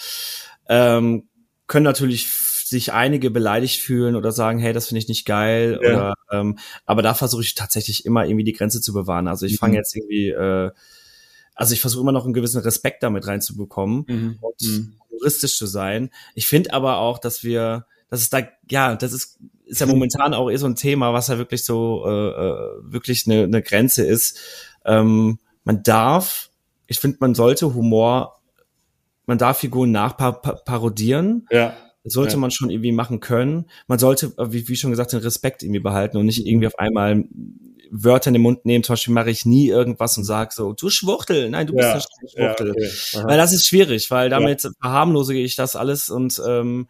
[0.69, 1.29] ähm,
[1.67, 5.79] können natürlich sich einige beleidigt fühlen oder sagen, hey, das finde ich nicht geil.
[5.83, 5.89] Ja.
[5.89, 9.29] Oder, ähm, aber da versuche ich tatsächlich immer irgendwie die Grenze zu bewahren.
[9.29, 9.59] Also ich mhm.
[9.59, 10.71] fange jetzt irgendwie, äh,
[11.55, 14.39] also ich versuche immer noch einen gewissen Respekt damit reinzubekommen mhm.
[14.41, 14.95] und mhm.
[15.11, 16.11] juristisch zu sein.
[16.35, 20.35] Ich finde aber auch, dass wir das ist da, ja, das ist, ist ja momentan
[20.35, 24.05] auch eh so ein Thema, was ja wirklich so, äh, äh, wirklich eine, eine Grenze
[24.05, 24.39] ist.
[24.85, 26.51] Ähm, man darf,
[26.89, 28.41] ich finde, man sollte Humor,
[29.27, 31.47] man darf Figuren nachparodieren.
[31.51, 31.77] Ja.
[32.03, 32.39] Das sollte ja.
[32.39, 33.67] man schon irgendwie machen können.
[33.87, 37.25] Man sollte, wie, wie schon gesagt, den Respekt irgendwie behalten und nicht irgendwie auf einmal
[37.91, 38.83] Wörter in den Mund nehmen.
[38.83, 41.95] Zum Beispiel mache ich nie irgendwas und sage so, du Schwuchtel, nein, du ja.
[41.95, 42.69] bist ein Schwuchtel.
[42.69, 43.29] Ja, okay.
[43.29, 46.89] Weil das ist schwierig, weil damit verharmlose ich das alles und ähm,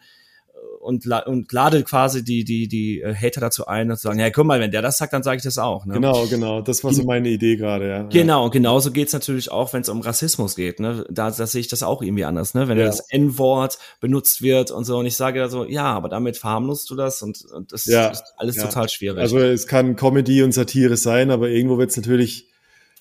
[0.81, 4.47] und, und lade quasi die, die, die äh, Hater dazu ein, zu sagen, ja, guck
[4.47, 5.85] mal, wenn der das sagt, dann sage ich das auch.
[5.85, 5.95] Ne?
[5.95, 6.63] Genau, genau.
[6.63, 8.03] Das war so meine Idee gerade, ja.
[8.05, 10.81] Genau, und genauso geht's natürlich auch, wenn es um Rassismus geht.
[10.81, 11.05] Ne?
[11.11, 12.67] Da, da sehe ich das auch irgendwie anders, ne?
[12.67, 12.87] Wenn ja.
[12.87, 14.99] das N-Wort benutzt wird und so.
[14.99, 18.09] Und ich sage da so, ja, aber damit verharmlost du das und, und das ja.
[18.09, 18.63] ist alles ja.
[18.65, 19.21] total schwierig.
[19.21, 22.49] Also es kann Comedy und Satire sein, aber irgendwo wird's natürlich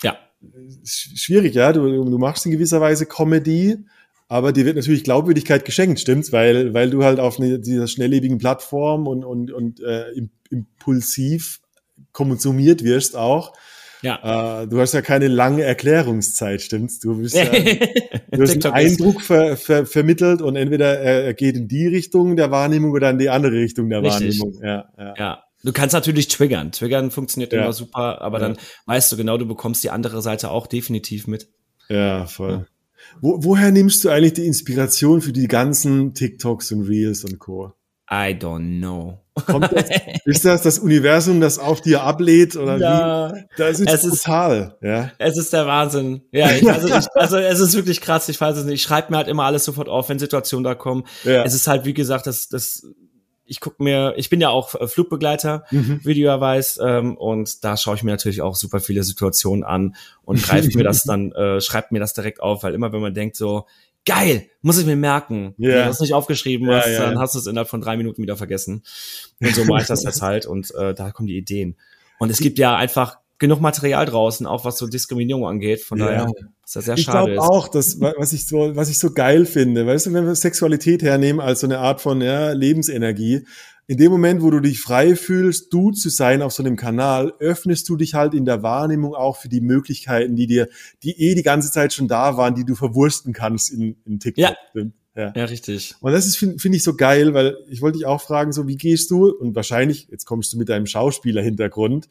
[0.04, 0.18] ja.
[0.84, 1.72] schwierig, ja.
[1.72, 3.78] Du, du machst in gewisser Weise Comedy
[4.30, 6.32] aber dir wird natürlich Glaubwürdigkeit geschenkt, stimmt's?
[6.32, 10.06] Weil, weil du halt auf eine, dieser schnelllebigen Plattform und, und, und äh,
[10.52, 11.60] impulsiv
[12.12, 13.54] konsumiert wirst auch.
[14.04, 14.62] Ja.
[14.62, 17.00] Äh, du hast ja keine lange Erklärungszeit, stimmt's?
[17.00, 17.46] Du, bist ja,
[18.32, 22.52] du hast einen Eindruck ver, ver, vermittelt und entweder er geht in die Richtung der
[22.52, 24.40] Wahrnehmung oder in die andere Richtung der Richtig.
[24.40, 24.64] Wahrnehmung.
[24.64, 25.14] Ja, ja.
[25.18, 25.44] ja.
[25.64, 26.72] Du kannst natürlich triggern.
[26.72, 27.64] Triggern funktioniert ja.
[27.64, 28.48] immer super, aber ja.
[28.48, 31.50] dann weißt du genau, du bekommst die andere Seite auch definitiv mit.
[31.90, 32.68] Ja, voll.
[33.22, 37.74] Wo, woher nimmst du eigentlich die Inspiration für die ganzen TikToks und Reels und Co?
[38.12, 39.20] I don't know.
[39.46, 39.90] Das,
[40.26, 43.44] ist das das Universum, das auf dir ablädt oder ja, wie?
[43.56, 45.12] Das ist es brutal, ist, ja.
[45.18, 46.24] Es ist der Wahnsinn.
[46.32, 48.28] Ja, ich, also, ich, also es ist wirklich krass.
[48.30, 48.76] Ich weiß es nicht.
[48.76, 51.04] Ich schreibe mir halt immer alles sofort auf, wenn Situationen da kommen.
[51.24, 51.44] Ja.
[51.44, 52.84] Es ist halt wie gesagt, das das
[53.50, 56.00] ich guck mir, ich bin ja auch äh, Flugbegleiter, mhm.
[56.04, 59.64] wie du ja weißt, ähm, und da schaue ich mir natürlich auch super viele Situationen
[59.64, 63.02] an und greife mir das dann, äh, schreibt mir das direkt auf, weil immer wenn
[63.02, 63.66] man denkt so,
[64.06, 65.56] geil, muss ich mir merken.
[65.60, 65.70] Yeah.
[65.70, 67.00] Wenn du das nicht aufgeschrieben hast, ja, ja.
[67.06, 68.84] dann hast du es innerhalb von drei Minuten wieder vergessen.
[69.40, 71.76] Und so mache ich das jetzt halt und äh, da kommen die Ideen.
[72.18, 75.82] Und es gibt ja einfach genug Material draußen, auch was so Diskriminierung angeht.
[75.82, 76.30] Von daher
[76.66, 77.32] ist das sehr ich schade.
[77.32, 80.26] Ich glaube auch, dass, was ich so, was ich so geil finde, weißt du, wenn
[80.26, 83.46] wir Sexualität hernehmen als so eine Art von ja, Lebensenergie,
[83.88, 87.34] in dem Moment, wo du dich frei fühlst, du zu sein auf so einem Kanal,
[87.40, 90.68] öffnest du dich halt in der Wahrnehmung auch für die Möglichkeiten, die dir,
[91.02, 94.56] die eh die ganze Zeit schon da waren, die du verwursten kannst in, in TikTok.
[94.76, 94.84] Ja.
[95.20, 95.34] Ja.
[95.36, 95.96] ja, richtig.
[96.00, 98.70] Und das ist finde find ich so geil, weil ich wollte dich auch fragen, so
[98.70, 99.30] wie gehst du?
[99.30, 102.08] Und wahrscheinlich, jetzt kommst du mit deinem Schauspieler-Hintergrund.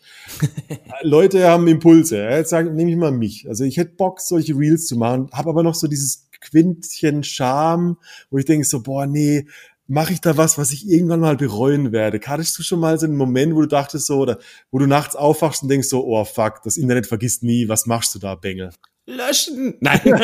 [1.02, 2.18] Leute haben Impulse.
[2.18, 2.36] Ja?
[2.36, 3.48] Jetzt sagen, nehme ich mal mich.
[3.48, 7.96] Also ich hätte Bock, solche Reels zu machen, habe aber noch so dieses Quintchen Charme,
[8.30, 9.46] wo ich denke so, boah, nee,
[9.86, 12.20] mache ich da was, was ich irgendwann mal bereuen werde?
[12.26, 14.38] Hattest du schon mal so einen Moment, wo du dachtest so, oder
[14.70, 18.14] wo du nachts aufwachst und denkst so, oh fuck, das Internet vergisst nie, was machst
[18.14, 18.68] du da, Bengel?
[19.06, 19.78] Löschen!
[19.80, 20.00] Nein.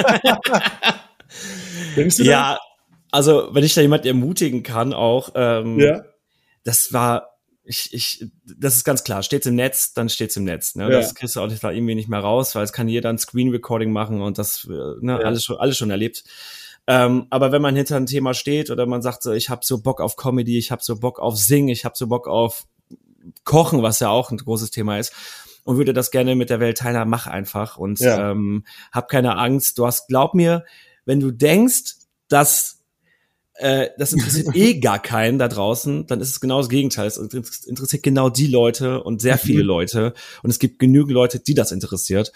[1.96, 2.58] Denkst du ja,
[3.14, 6.04] also wenn ich da jemand ermutigen kann, auch, ähm, ja.
[6.64, 10.74] das war, ich, ich, das ist ganz klar, steht's im Netz, dann steht's im Netz.
[10.74, 10.84] Ne?
[10.84, 10.90] Ja.
[10.90, 13.18] Das kriegst du auch nicht, da irgendwie nicht mehr raus, weil es kann jeder ein
[13.18, 15.18] Screen Recording machen und das, äh, ne, ja.
[15.18, 16.24] alles schon, alles schon erlebt.
[16.88, 19.80] Ähm, aber wenn man hinter ein Thema steht oder man sagt so, ich habe so
[19.80, 22.66] Bock auf Comedy, ich habe so Bock auf Singen, ich habe so Bock auf
[23.44, 25.12] Kochen, was ja auch ein großes Thema ist,
[25.62, 28.32] und würde das gerne mit der Welt teilen, mach einfach und ja.
[28.32, 29.78] ähm, hab keine Angst.
[29.78, 30.64] Du hast, glaub mir,
[31.06, 31.94] wenn du denkst,
[32.28, 32.83] dass
[33.56, 37.06] äh, das interessiert eh gar keinen da draußen, dann ist es genau das Gegenteil.
[37.06, 37.16] Es
[37.66, 39.68] interessiert genau die Leute und sehr viele mhm.
[39.68, 40.14] Leute.
[40.42, 42.32] Und es gibt genügend Leute, die das interessiert.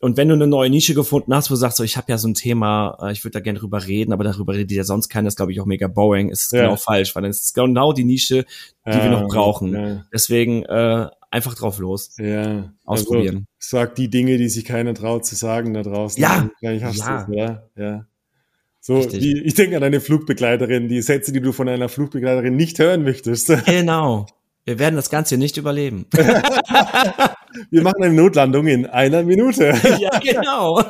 [0.00, 2.18] Und wenn du eine neue Nische gefunden hast, wo du sagst, so, ich habe ja
[2.18, 5.08] so ein Thema, äh, ich würde da gerne drüber reden, aber darüber redet ja sonst
[5.08, 6.62] keiner, ist glaube ich auch mega boring, ist ja.
[6.62, 8.44] genau falsch, weil dann ist es genau die Nische,
[8.86, 9.74] die ja, wir noch brauchen.
[9.74, 10.04] Ja.
[10.12, 12.16] Deswegen äh, einfach drauf los.
[12.18, 12.72] Ja.
[12.84, 13.46] Ausprobieren.
[13.58, 16.20] Also, sag die Dinge, die sich keiner traut zu sagen da draußen.
[16.20, 16.50] Ja.
[16.60, 16.72] ja.
[16.72, 17.62] ja.
[17.76, 18.06] ja.
[18.84, 22.80] So, die, ich denke an eine Flugbegleiterin, die Sätze, die du von einer Flugbegleiterin nicht
[22.80, 23.48] hören möchtest.
[23.64, 24.26] Genau.
[24.64, 26.06] Wir werden das Ganze nicht überleben.
[27.70, 29.74] Wir machen eine Notlandung in einer Minute.
[30.00, 30.82] Ja, genau.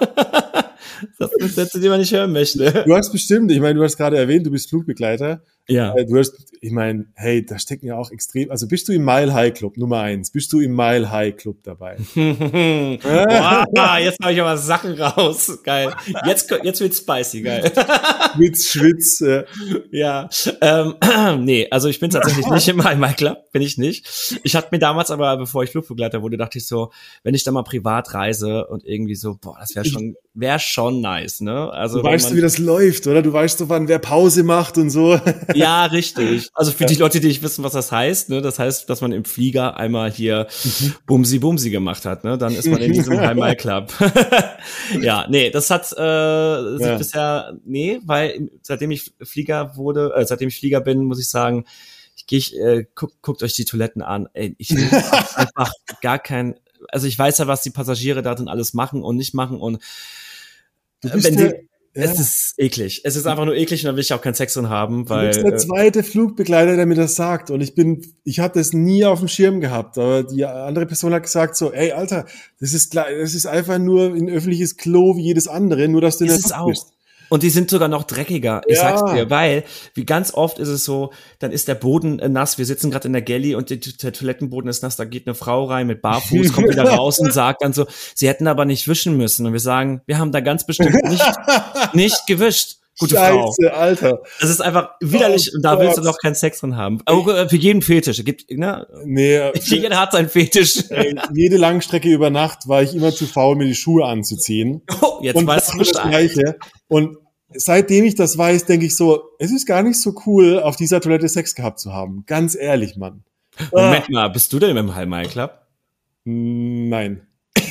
[1.18, 2.84] Das sind Sätze, die man nicht hören möchte.
[2.86, 5.42] Du hast bestimmt, ich meine, du hast gerade erwähnt, du bist Flugbegleiter.
[5.68, 5.94] Ja.
[5.94, 9.04] Äh, du hast, ich meine, hey, da stecken ja auch extrem, also bist du im
[9.04, 11.96] Mile High Club, Nummer eins, bist du im Mile High Club dabei?
[12.14, 15.58] Boah, jetzt habe ich aber Sachen raus.
[15.62, 15.94] Geil.
[16.26, 17.72] Jetzt, jetzt wird's spicy, geil.
[18.34, 19.20] Schwitz, Schwitz.
[19.20, 19.44] Ja,
[19.90, 20.28] ja
[20.60, 20.94] ähm,
[21.44, 24.40] nee, also ich bin tatsächlich nicht im Mile High Club, bin ich nicht.
[24.42, 26.90] Ich hatte mir damals aber, bevor ich Flugbegleiter wurde, dachte ich so,
[27.22, 31.00] wenn ich da mal privat reise und irgendwie so, boah, das wäre schon, wäre schon
[31.00, 31.70] nice, ne?
[31.70, 33.22] Also du weißt, man, wie das läuft, oder?
[33.22, 35.20] Du weißt so, wann wer Pause macht und so.
[35.54, 36.48] Ja, richtig.
[36.54, 39.12] Also für die Leute, die nicht wissen, was das heißt, ne, das heißt, dass man
[39.12, 40.94] im Flieger einmal hier mhm.
[41.06, 42.38] Bumsi Bumsi gemacht hat, ne?
[42.38, 43.92] Dann ist man in diesem High Club.
[45.00, 46.96] ja, nee, das hat äh, sich ja.
[46.96, 51.64] bisher, nee, weil seitdem ich Flieger wurde, äh, seitdem ich Flieger bin, muss ich sagen,
[52.16, 54.28] ich gehe, äh, guck, guckt euch die Toiletten an.
[54.34, 56.54] Ey, ich einfach gar kein,
[56.88, 59.82] also ich weiß ja, was die Passagiere da drin alles machen und nicht machen und
[61.02, 62.04] wenn die, ja.
[62.04, 63.02] Es ist eklig.
[63.04, 65.30] Es ist einfach nur eklig und da will ich auch keinen Sex drin haben, weil.
[65.30, 67.50] Du bist der äh, zweite Flugbegleiter, der mir das sagt.
[67.50, 69.98] Und ich bin, ich habe das nie auf dem Schirm gehabt.
[69.98, 72.24] Aber die andere Person hat gesagt so, ey, Alter,
[72.60, 76.24] das ist das ist einfach nur ein öffentliches Klo wie jedes andere, nur dass du
[76.24, 76.68] nicht es auch.
[76.68, 76.91] bist.
[77.32, 78.94] Und die sind sogar noch dreckiger, ich ja.
[78.94, 79.64] sag's dir, weil,
[79.94, 83.06] wie ganz oft ist es so, dann ist der Boden äh, nass, wir sitzen gerade
[83.06, 86.52] in der Galley und der Toilettenboden ist nass, da geht eine Frau rein mit Barfuß,
[86.52, 89.46] kommt wieder raus und sagt dann so, sie hätten aber nicht wischen müssen.
[89.46, 91.24] Und wir sagen, wir haben da ganz bestimmt nicht,
[91.94, 92.76] nicht gewischt.
[92.98, 93.74] Gute Scheiße, Frau.
[93.74, 94.22] Alter.
[94.38, 96.98] Das ist einfach widerlich oh, und da willst du noch keinen Sex drin haben.
[97.06, 98.18] Aber für jeden Fetisch.
[98.18, 98.86] Es gibt, ne?
[99.06, 99.50] Nee.
[99.64, 100.84] Jeder hat seinen Fetisch.
[100.90, 104.82] Ey, jede Langstrecke über Nacht war ich immer zu faul, mir die Schuhe anzuziehen.
[105.00, 106.56] Oh, jetzt und weißt du Gleiche.
[106.88, 107.16] Und
[107.54, 111.00] seitdem ich das weiß, denke ich so, es ist gar nicht so cool, auf dieser
[111.00, 112.24] Toilette Sex gehabt zu haben.
[112.26, 113.24] Ganz ehrlich, Mann.
[113.70, 114.12] Moment ah.
[114.12, 115.58] mal, bist du denn im High Club?
[116.24, 117.26] Nein.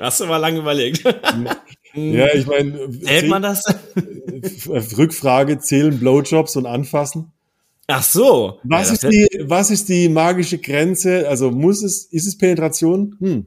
[0.00, 1.02] Hast du mal lange überlegt?
[1.94, 2.88] ja, ich meine.
[3.04, 3.62] Hält man das?
[4.68, 7.32] Rückfrage, zählen Blowjobs und anfassen?
[7.88, 8.58] Ach so.
[8.64, 11.28] Was, ja, ist die, was ist die magische Grenze?
[11.28, 13.16] Also muss es, ist es Penetration?
[13.20, 13.46] Hm.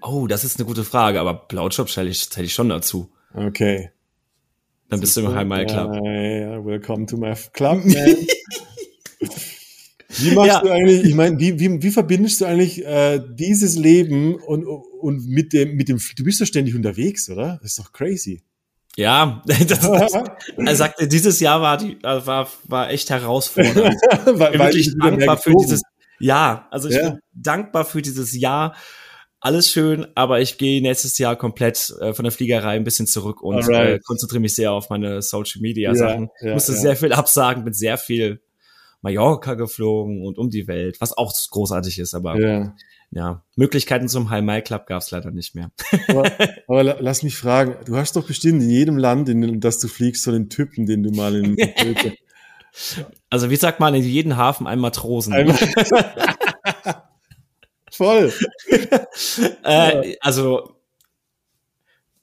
[0.00, 3.10] Oh, das ist eine gute Frage, aber Blowjob stelle ich, stell ich schon dazu.
[3.34, 3.90] Okay.
[4.92, 5.94] Dann bist du im My Club.
[6.04, 7.94] Ja, ja, welcome to my club, man.
[10.18, 10.60] Wie machst ja.
[10.60, 15.26] du eigentlich, ich meine, wie, wie, wie verbindest du eigentlich äh, dieses Leben und, und
[15.26, 17.58] mit dem, mit dem, du bist doch ständig unterwegs, oder?
[17.62, 18.42] Das ist doch crazy.
[18.94, 20.12] Ja, das, das,
[20.58, 23.96] er sagte, dieses Jahr war die, äh, war, war echt herausfordernd.
[24.26, 25.80] weil, ich bin wirklich dankbar für dieses
[26.20, 26.68] Jahr.
[26.70, 27.08] Also ich ja.
[27.12, 28.76] bin dankbar für dieses Jahr.
[29.44, 33.42] Alles schön, aber ich gehe nächstes Jahr komplett äh, von der Fliegerei ein bisschen zurück
[33.42, 36.28] und äh, konzentriere mich sehr auf meine Social Media Sachen.
[36.40, 38.40] Ja, ja, musste sehr viel absagen, mit sehr viel
[39.00, 42.76] Mallorca geflogen und um die Welt, was auch großartig ist, aber ja,
[43.10, 45.72] ja Möglichkeiten zum High Mai Club gab es leider nicht mehr.
[46.06, 46.30] aber,
[46.68, 50.22] aber, lass mich fragen, du hast doch bestimmt in jedem Land, in das du fliegst,
[50.22, 51.56] so einen Typen, den du mal in
[53.28, 55.34] Also wie sagt man in jedem Hafen ein Matrosen?
[55.34, 55.56] Einmal
[58.02, 58.32] Voll.
[59.62, 60.76] äh, also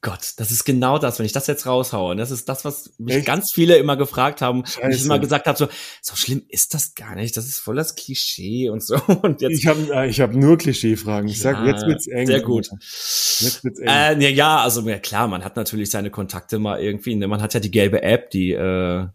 [0.01, 2.11] Gott, das ist genau das, wenn ich das jetzt raushaue.
[2.11, 3.25] Und das ist das, was mich Echt?
[3.25, 4.65] ganz viele immer gefragt haben.
[4.65, 4.81] Scheiße.
[4.81, 5.67] Und ich immer gesagt habe, so,
[6.01, 7.35] so schlimm ist das gar nicht.
[7.35, 8.95] Das ist voll das Klischee und so.
[9.21, 11.27] Und jetzt, ich habe äh, ich hab nur Klischee-Fragen.
[11.27, 12.27] Ich sag, jetzt wird's eng.
[12.27, 12.69] Sehr gut.
[12.71, 13.87] Jetzt wird's eng.
[13.87, 17.15] Äh, ja, also ja, klar, man hat natürlich seine Kontakte mal irgendwie.
[17.15, 17.27] Ne?
[17.27, 19.05] Man hat ja die gelbe App, die, äh,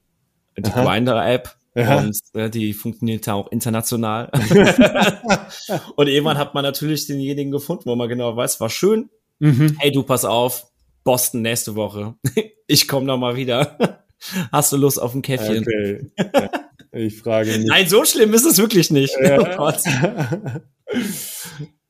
[0.59, 1.57] die Grinder-App.
[1.75, 1.99] Ja.
[1.99, 4.31] Und äh, die funktioniert ja auch international.
[5.97, 9.11] und irgendwann hat man natürlich denjenigen gefunden, wo man genau weiß, war schön.
[9.41, 9.77] Mhm.
[9.79, 10.67] Hey, du, pass auf,
[11.03, 12.15] Boston nächste Woche.
[12.67, 14.07] Ich komme noch mal wieder.
[14.51, 15.59] Hast du Lust auf ein Käffchen?
[15.59, 16.11] Okay.
[16.17, 16.51] Ja,
[16.93, 17.69] ich frage nicht.
[17.69, 19.15] Nein, so schlimm ist es wirklich nicht.
[19.21, 19.61] Ja.
[19.61, 19.71] Oh.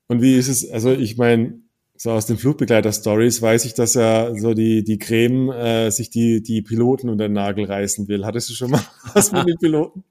[0.09, 1.61] Und wie ist es, also ich meine,
[1.97, 6.43] so aus den Flugbegleiter-Stories weiß ich, dass ja so die, die Creme äh, sich die,
[6.43, 8.25] die Piloten unter den Nagel reißen will.
[8.25, 8.81] Hattest du schon mal
[9.13, 10.03] was mit den Piloten?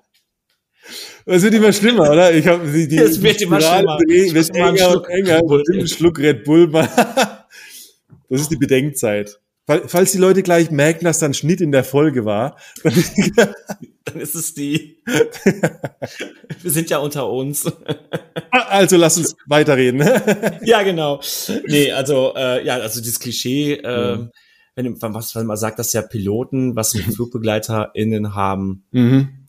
[1.26, 2.34] Das wird immer schlimmer, oder?
[2.34, 3.98] Ich habe die, die es wird immer schlimmer.
[3.98, 5.40] Dreh, wird enger Schluck, enger.
[5.72, 6.70] Ein Schluck Red Bull.
[8.28, 9.40] Das ist die Bedenkzeit.
[9.86, 13.54] Falls die Leute gleich merken, dass da ein Schnitt in der Folge war, dann,
[14.04, 14.98] dann ist es die.
[16.62, 17.70] Wir sind ja unter uns.
[18.50, 20.00] Also lass uns weiterreden.
[20.62, 21.20] Ja, genau.
[21.66, 24.30] Nee, also äh, ja, also dieses Klischee, äh, mhm.
[24.74, 29.40] wenn, was wenn man sagt, dass ja Piloten, was mit FlugbegleiterInnen haben, mhm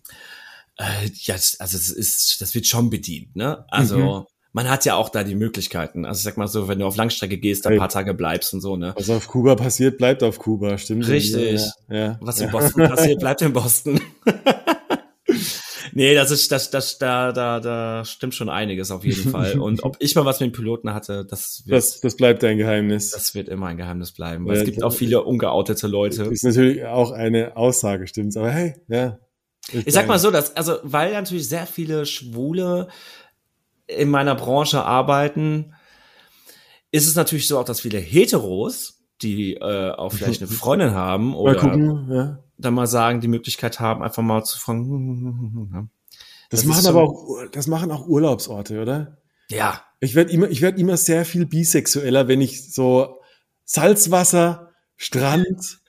[0.78, 3.66] äh, ja, also es ist, das wird schon bedient, ne?
[3.70, 4.26] Also mhm.
[4.54, 6.06] Man hat ja auch da die Möglichkeiten.
[6.06, 8.62] Also ich sag mal so, wenn du auf Langstrecke gehst, ein paar Tage bleibst und
[8.62, 8.94] so, ne?
[8.98, 11.08] Was auf Kuba passiert, bleibt auf Kuba, stimmt?
[11.08, 11.62] Richtig.
[11.90, 12.18] Ja, ja.
[12.22, 14.02] Was in Boston passiert, bleibt in Boston.
[15.94, 19.58] nee, das ist, das, das, da, da, da stimmt schon einiges auf jeden Fall.
[19.60, 22.58] Und ob ich mal was mit dem Piloten hatte, das wird, das, das bleibt ein
[22.58, 23.12] Geheimnis.
[23.12, 24.46] Das wird immer ein Geheimnis bleiben.
[24.46, 26.24] Weil ja, es gibt auch viele ungeoutete Leute.
[26.24, 28.36] Ist natürlich auch eine Aussage, stimmt's?
[28.36, 29.18] Aber hey, ja,
[29.72, 32.88] ich, ich sag mal so, dass, also, weil natürlich sehr viele Schwule
[33.98, 35.74] in meiner Branche arbeiten,
[36.92, 41.36] ist es natürlich so auch, dass viele Heteros, die äh, auch vielleicht eine Freundin haben
[41.36, 42.40] oder gucken, ja.
[42.58, 45.70] dann mal sagen, die Möglichkeit haben, einfach mal zu fragen.
[45.74, 45.88] Ja.
[46.50, 49.18] Das, das machen aber auch, das machen auch Urlaubsorte, oder?
[49.50, 49.84] Ja.
[50.00, 53.20] Ich werde immer, ich werde immer sehr viel bisexueller, wenn ich so
[53.64, 55.82] Salzwasser, Strand,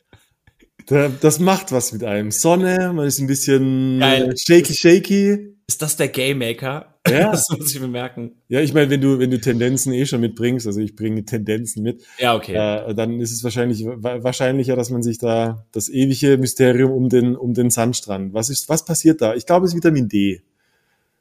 [0.86, 2.30] das macht was mit einem.
[2.30, 4.34] Sonne, man ist ein bisschen Geil.
[4.36, 5.56] shaky, shaky.
[5.66, 6.91] Ist das der Gaymaker?
[7.08, 7.30] Ja.
[7.32, 8.36] Das muss ich bemerken.
[8.48, 11.82] Ja, ich meine, wenn du, wenn du Tendenzen eh schon mitbringst, also ich bringe Tendenzen
[11.82, 12.02] mit.
[12.18, 12.54] Ja, okay.
[12.54, 17.36] Äh, dann ist es wahrscheinlich, wahrscheinlicher, dass man sich da das ewige Mysterium um den,
[17.36, 18.34] um den Sandstrand.
[18.34, 19.34] Was ist, was passiert da?
[19.34, 20.42] Ich glaube, es ist Vitamin D.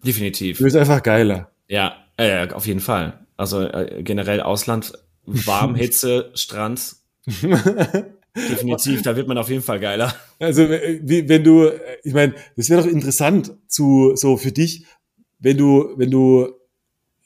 [0.03, 0.57] Definitiv.
[0.57, 1.51] Du bist einfach geiler.
[1.67, 3.25] Ja, äh, auf jeden Fall.
[3.37, 4.93] Also äh, generell Ausland,
[5.25, 6.95] warm, Hitze, Strand.
[8.36, 10.15] Definitiv, da wird man auf jeden Fall geiler.
[10.39, 11.69] Also wie, wenn du,
[12.03, 14.86] ich meine, das wäre doch interessant zu so für dich,
[15.41, 16.47] wenn du, wenn du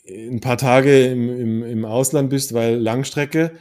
[0.08, 3.52] ein paar Tage im, im, im Ausland bist, weil Langstrecke,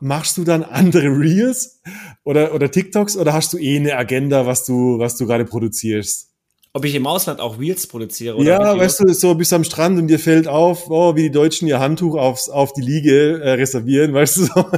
[0.00, 1.80] machst du dann andere Reels
[2.24, 6.32] oder, oder TikToks oder hast du eh eine Agenda, was du, was du gerade produzierst?
[6.76, 8.36] Ob ich im Ausland auch Reels produziere?
[8.36, 11.22] Oder ja, weißt du, so bist du am Strand und dir fällt auf, oh, wie
[11.22, 14.54] die Deutschen ihr Handtuch aufs, auf die Liege äh, reservieren, weißt du so.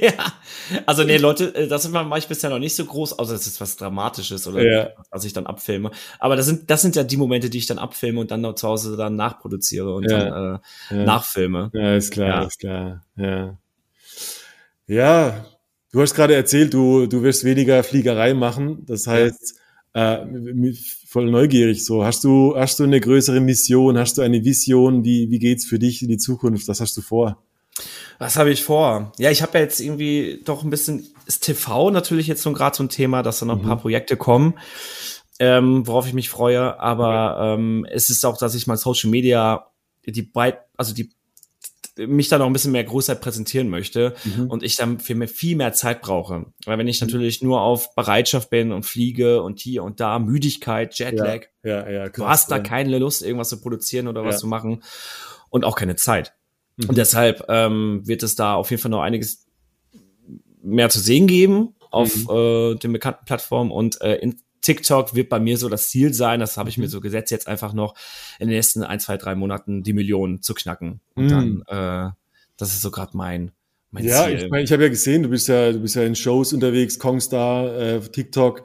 [0.00, 0.12] ja,
[0.86, 3.60] also nee, Leute, äh, das mache ich bisher noch nicht so groß, außer es ist
[3.60, 4.90] was Dramatisches oder ja.
[5.10, 5.90] was ich dann abfilme.
[6.20, 8.54] Aber das sind, das sind ja die Momente, die ich dann abfilme und dann noch
[8.54, 10.30] zu Hause dann nachproduziere und ja.
[10.30, 10.60] dann
[10.92, 11.04] äh, ja.
[11.04, 11.72] nachfilme.
[11.74, 12.42] Ja, ist klar, ja.
[12.44, 13.04] ist klar.
[13.16, 13.58] Ja.
[14.86, 15.46] Ja,
[15.90, 18.84] du hast gerade erzählt, du, du wirst weniger Fliegerei machen.
[18.86, 19.63] Das heißt,
[19.94, 20.18] äh,
[21.08, 22.04] voll neugierig so.
[22.04, 23.96] Hast du, hast du eine größere Mission?
[23.96, 25.04] Hast du eine Vision?
[25.04, 26.68] Wie, wie geht's für dich in die Zukunft?
[26.68, 27.42] Was hast du vor?
[28.18, 29.12] Was habe ich vor?
[29.18, 32.76] Ja, ich habe ja jetzt irgendwie doch ein bisschen, ist TV natürlich jetzt so gerade
[32.76, 33.80] so ein Thema, dass da noch ein paar mhm.
[33.80, 34.54] Projekte kommen,
[35.38, 36.80] ähm, worauf ich mich freue.
[36.80, 39.66] Aber ähm, es ist auch, dass ich mal Social Media
[40.06, 41.10] die breit, also die
[41.98, 44.48] mich dann auch ein bisschen mehr Größe präsentieren möchte mhm.
[44.48, 46.46] und ich dann für viel mehr Zeit brauche.
[46.64, 47.06] Weil wenn ich mhm.
[47.06, 51.90] natürlich nur auf Bereitschaft bin und fliege und hier und da, Müdigkeit, Jetlag, ja, ja,
[51.90, 54.82] ja, du hast da keine Lust, irgendwas zu produzieren oder was zu machen
[55.50, 56.34] und auch keine Zeit.
[56.76, 56.90] Mhm.
[56.90, 59.46] Und deshalb ähm, wird es da auf jeden Fall noch einiges
[60.62, 62.30] mehr zu sehen geben auf mhm.
[62.30, 66.40] äh, den bekannten Plattformen und äh, in, TikTok wird bei mir so das Ziel sein,
[66.40, 66.90] das habe ich mir mhm.
[66.90, 67.94] so gesetzt, jetzt einfach noch
[68.38, 71.00] in den nächsten ein, zwei, drei Monaten die Millionen zu knacken.
[71.14, 71.28] Und mm.
[71.28, 72.12] dann, äh,
[72.56, 73.52] das ist so gerade mein,
[73.90, 74.32] mein ja, Ziel.
[74.32, 76.52] Ja, ich meine, ich habe ja gesehen, du bist ja, du bist ja in Shows
[76.52, 78.62] unterwegs, Kongstar, äh, TikTok.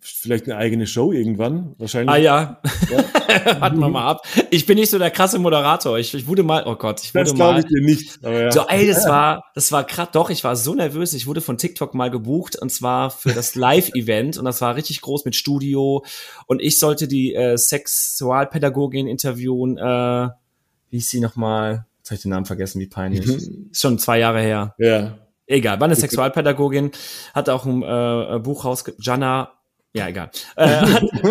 [0.00, 2.14] Vielleicht eine eigene Show irgendwann, wahrscheinlich.
[2.14, 3.60] Ah ja, ja.
[3.60, 4.22] warten wir mal ab.
[4.50, 5.98] Ich bin nicht so der krasse Moderator.
[5.98, 7.54] Ich, ich wurde mal, oh Gott, ich wurde das mal.
[7.54, 8.24] Das glaube ich dir nicht.
[8.24, 8.52] Aber ja.
[8.52, 10.30] So, ey, das war, das war gerade doch.
[10.30, 11.12] Ich war so nervös.
[11.12, 15.00] Ich wurde von TikTok mal gebucht und zwar für das Live-Event und das war richtig
[15.00, 16.04] groß mit Studio
[16.46, 19.76] und ich sollte die äh, Sexualpädagogin interviewen.
[19.76, 20.28] Äh,
[20.90, 21.86] wie ist sie nochmal?
[21.98, 22.80] Jetzt habe ich den Namen vergessen.
[22.80, 23.26] Wie peinlich.
[23.26, 23.70] Mhm.
[23.72, 24.74] Ist schon zwei Jahre her.
[24.78, 25.18] Ja.
[25.48, 26.92] Egal, war eine Sexualpädagogin,
[27.34, 29.52] hat auch ein äh, Buch raus, Jana,
[29.94, 30.30] ja, egal.
[30.56, 30.66] Äh,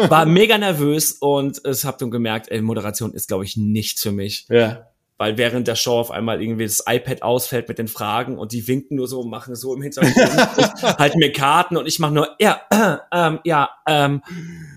[0.09, 4.11] war mega nervös und es habt dann gemerkt, ey, Moderation ist, glaube ich, nichts für
[4.11, 4.47] mich.
[4.49, 4.87] Ja.
[5.19, 8.67] Weil während der Show auf einmal irgendwie das iPad ausfällt mit den Fragen und die
[8.67, 10.15] winken nur so und machen so im Hintergrund,
[10.99, 14.21] halten mir Karten und ich mache nur, ja, äh, ähm, ja, ähm,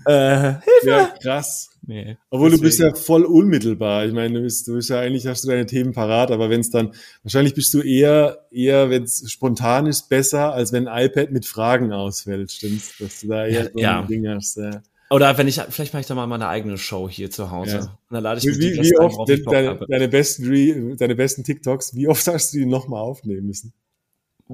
[0.05, 0.87] äh, Hilfe.
[0.87, 1.70] Ja, krass.
[1.83, 2.61] Nee, Obwohl deswegen.
[2.61, 4.05] du bist ja voll unmittelbar.
[4.05, 6.61] Ich meine, du bist, du bist ja eigentlich hast du deine Themen parat, aber wenn
[6.61, 11.05] es dann, wahrscheinlich bist du eher, eher, wenn es spontan ist, besser, als wenn ein
[11.07, 12.97] iPad mit Fragen ausfällt, stimmt's?
[12.99, 14.01] Dass du da eher so ja.
[14.01, 14.57] ein Ding hast.
[14.57, 14.83] Ja.
[15.09, 17.71] Oder wenn ich, vielleicht mache ich da mal meine eigene Show hier zu Hause.
[17.71, 17.81] Ja.
[17.81, 21.95] Und dann lade ich mich wie, wie oft ein, deine, deine, besten, deine besten TikToks,
[21.95, 23.73] wie oft hast du die nochmal aufnehmen müssen?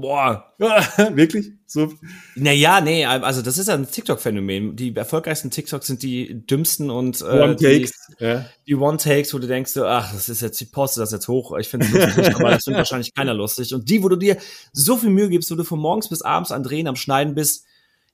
[0.02, 0.54] Boah.
[0.58, 1.52] Wirklich?
[1.66, 1.92] So?
[2.36, 4.76] Naja, nee, also das ist ja ein TikTok-Phänomen.
[4.76, 8.08] Die erfolgreichsten TikToks sind die dümmsten und äh, One-Takes.
[8.20, 8.46] Die, ja.
[8.68, 11.68] die One-Takes, wo du denkst, ach, das ist jetzt, ich poste das jetzt hoch, ich
[11.68, 13.74] finde es lustig, aber das findet wahrscheinlich keiner lustig.
[13.74, 14.38] Und die, wo du dir
[14.72, 17.66] so viel Mühe gibst, wo du von morgens bis abends an Drehen, am Schneiden bist,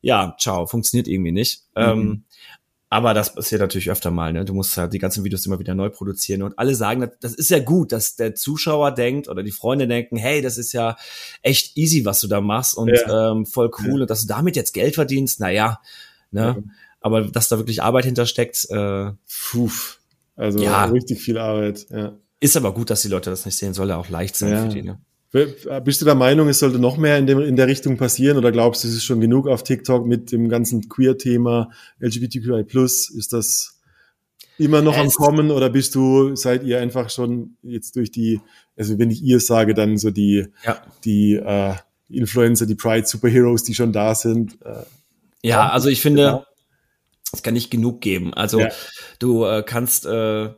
[0.01, 1.63] ja, ciao, funktioniert irgendwie nicht.
[1.75, 1.81] Mhm.
[1.81, 2.23] Ähm,
[2.93, 4.31] aber das passiert natürlich öfter mal.
[4.33, 4.45] Ne?
[4.45, 6.43] Du musst halt die ganzen Videos immer wieder neu produzieren.
[6.43, 10.15] Und alle sagen, das ist ja gut, dass der Zuschauer denkt oder die Freunde denken,
[10.15, 10.95] hey, das ist ja
[11.41, 13.31] echt easy, was du da machst und ja.
[13.31, 13.87] ähm, voll cool.
[13.87, 14.01] Ja.
[14.01, 15.81] Und dass du damit jetzt Geld verdienst, naja.
[16.29, 16.41] Ne?
[16.41, 16.57] Ja.
[17.01, 19.11] Aber dass da wirklich Arbeit hintersteckt, äh,
[19.49, 19.71] puh.
[20.35, 21.87] Also richtig viel Arbeit.
[21.89, 22.13] Ja.
[22.39, 24.75] Ist aber gut, dass die Leute das nicht sehen, soll ja auch leicht sein für
[24.75, 24.83] die.
[24.83, 25.01] Ne?
[25.33, 28.51] Bist du der Meinung, es sollte noch mehr in, dem, in der Richtung passieren oder
[28.51, 32.63] glaubst du, es ist schon genug auf TikTok mit dem ganzen Queer-Thema LGBTQI+?
[32.83, 33.79] Ist das
[34.59, 38.41] immer noch es am Kommen oder bist du, seid ihr einfach schon jetzt durch die,
[38.77, 40.79] also wenn ich ihr sage, dann so die, ja.
[41.03, 41.73] die äh,
[42.09, 44.61] Influencer, die Pride Superheroes, die schon da sind?
[44.63, 44.83] Äh,
[45.41, 46.45] ja, also ich finde, genau.
[47.31, 48.35] es kann nicht genug geben.
[48.35, 48.69] Also ja.
[49.17, 50.51] du äh, kannst äh,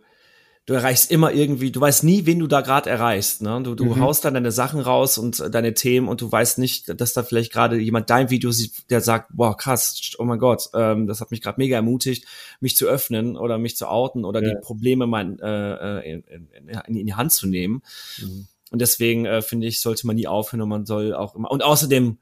[0.66, 3.42] du erreichst immer irgendwie, du weißt nie, wen du da gerade erreichst.
[3.42, 3.62] Ne?
[3.64, 4.00] Du, du mhm.
[4.00, 7.24] haust dann deine Sachen raus und äh, deine Themen und du weißt nicht, dass da
[7.24, 11.22] vielleicht gerade jemand dein Video sieht, der sagt, boah, krass, oh mein Gott, ähm, das
[11.22, 12.26] hat mich gerade mega ermutigt,
[12.60, 14.50] mich zu öffnen oder mich zu outen oder ja.
[14.50, 17.84] die Probleme mein, äh, äh in, in, in, in die Hand zu nehmen.
[18.20, 18.48] Mhm.
[18.72, 21.52] Und deswegen äh, finde ich, sollte man nie aufhören und man soll auch immer.
[21.52, 22.18] Und außerdem,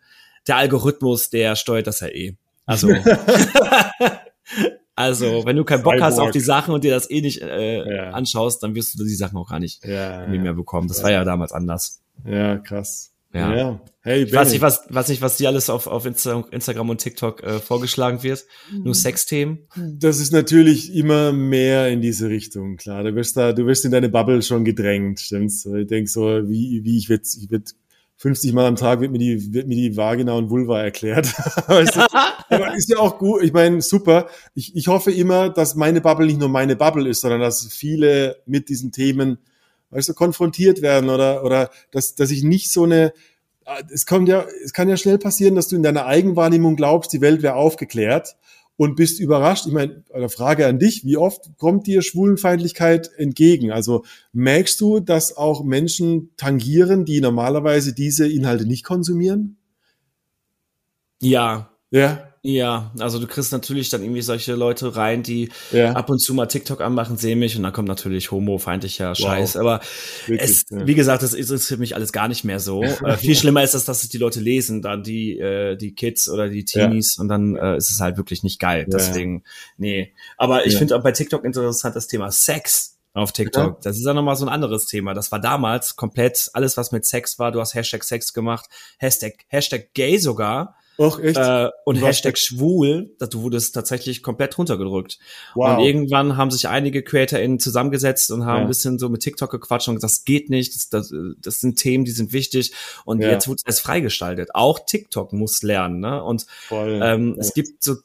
[0.48, 2.36] der Algorithmus, der steuert das ja eh.
[2.66, 2.90] Also
[4.96, 7.96] Also, wenn du keinen Bock hast auf die Sachen und dir das eh nicht äh,
[7.96, 8.10] ja.
[8.12, 10.88] anschaust, dann wirst du die Sachen auch gar nicht ja, mehr bekommen.
[10.88, 11.04] Das ja.
[11.04, 12.02] war ja damals anders.
[12.26, 13.14] Ja, krass.
[13.34, 13.56] Ja.
[13.56, 13.82] ja.
[14.02, 17.00] Hey, ich weiß nicht, was, weiß nicht, was dir alles auf, auf Insta Instagram und
[17.00, 18.46] TikTok äh, vorgeschlagen wird.
[18.72, 18.94] Nur mhm.
[18.94, 19.60] Sexthemen.
[19.76, 23.04] Das ist natürlich immer mehr in diese Richtung, klar.
[23.04, 25.66] Du wirst da, du wirst in deine Bubble schon gedrängt, stimmt's?
[25.66, 27.74] Ich denk so, wie, wie ich werd, ich werd
[28.18, 31.26] 50 Mal am Tag wird mir die, wird mir die Vagina und Vulva erklärt.
[31.68, 32.02] weißt du?
[32.50, 33.44] Aber ist ja auch gut.
[33.44, 34.28] Ich meine, super.
[34.54, 38.38] Ich, ich hoffe immer, dass meine Bubble nicht nur meine Bubble ist, sondern dass viele
[38.46, 39.40] mit diesen Themen,
[39.90, 43.14] weißt du, konfrontiert werden oder, oder dass, dass ich nicht so eine,
[43.92, 47.22] es kommt ja, es kann ja schnell passieren, dass du in deiner Eigenwahrnehmung glaubst, die
[47.22, 48.36] Welt wäre aufgeklärt
[48.76, 49.66] und bist überrascht.
[49.68, 53.72] Ich meine, eine Frage an dich, wie oft kommt dir Schwulenfeindlichkeit entgegen?
[53.72, 59.58] Also merkst du, dass auch Menschen tangieren, die normalerweise diese Inhalte nicht konsumieren?
[61.22, 61.72] Ja.
[61.92, 62.33] Ja.
[62.46, 65.94] Ja, also du kriegst natürlich dann irgendwie solche Leute rein, die ja.
[65.94, 69.56] ab und zu mal TikTok anmachen, sehen mich und dann kommt natürlich homofeindlicher Scheiß.
[69.56, 69.62] Wow.
[69.62, 69.80] Aber
[70.28, 70.86] Wirklich, es, ja.
[70.86, 72.84] wie gesagt, das ist für mich alles gar nicht mehr so.
[73.06, 76.30] äh, viel schlimmer ist es, dass es die Leute lesen, dann die, äh, die Kids
[76.30, 77.22] oder die Teenies ja.
[77.22, 78.88] und dann äh, ist es halt wirklich nicht geil.
[78.92, 79.46] Deswegen,
[79.78, 80.14] nee.
[80.36, 83.76] Aber ich finde auch bei TikTok interessant das Thema Sex auf TikTok.
[83.76, 83.78] Ja.
[83.84, 85.14] Das ist ja nochmal so ein anderes Thema.
[85.14, 87.54] Das war damals komplett alles, was mit Sex war.
[87.54, 88.66] Du hast Hashtag Sex gemacht,
[88.98, 90.76] Hashtag, Hashtag Gay sogar.
[90.98, 91.38] Och, echt?
[91.38, 95.18] Äh, und Hashtag schwul, du wurdest tatsächlich komplett runtergedrückt.
[95.56, 95.78] Wow.
[95.78, 98.62] Und irgendwann haben sich einige CreatorInnen zusammengesetzt und haben ja.
[98.62, 101.78] ein bisschen so mit TikTok gequatscht und gesagt, das geht nicht, das, das, das sind
[101.78, 102.74] Themen, die sind wichtig.
[103.06, 103.32] Und ja.
[103.32, 104.54] jetzt wird es freigestaltet.
[104.54, 106.00] Auch TikTok muss lernen.
[106.00, 106.24] Ne?
[106.24, 107.00] Und Voll.
[107.04, 107.42] Ähm, ja.
[107.42, 107.96] es gibt so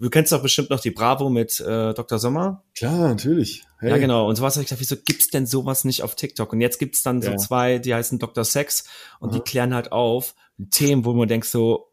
[0.00, 2.18] Du kennst doch bestimmt noch die Bravo mit äh, Dr.
[2.18, 2.64] Sommer.
[2.76, 3.62] Klar, natürlich.
[3.78, 3.90] Hey.
[3.90, 4.28] Ja, genau.
[4.28, 6.52] Und sowas habe ich gedacht, wieso gibt's denn sowas nicht auf TikTok?
[6.52, 8.44] Und jetzt gibt's dann so zwei, die heißen Dr.
[8.44, 8.84] Sex
[9.20, 9.36] und Aha.
[9.36, 10.34] die klären halt auf
[10.70, 11.88] Themen, wo man denkt so,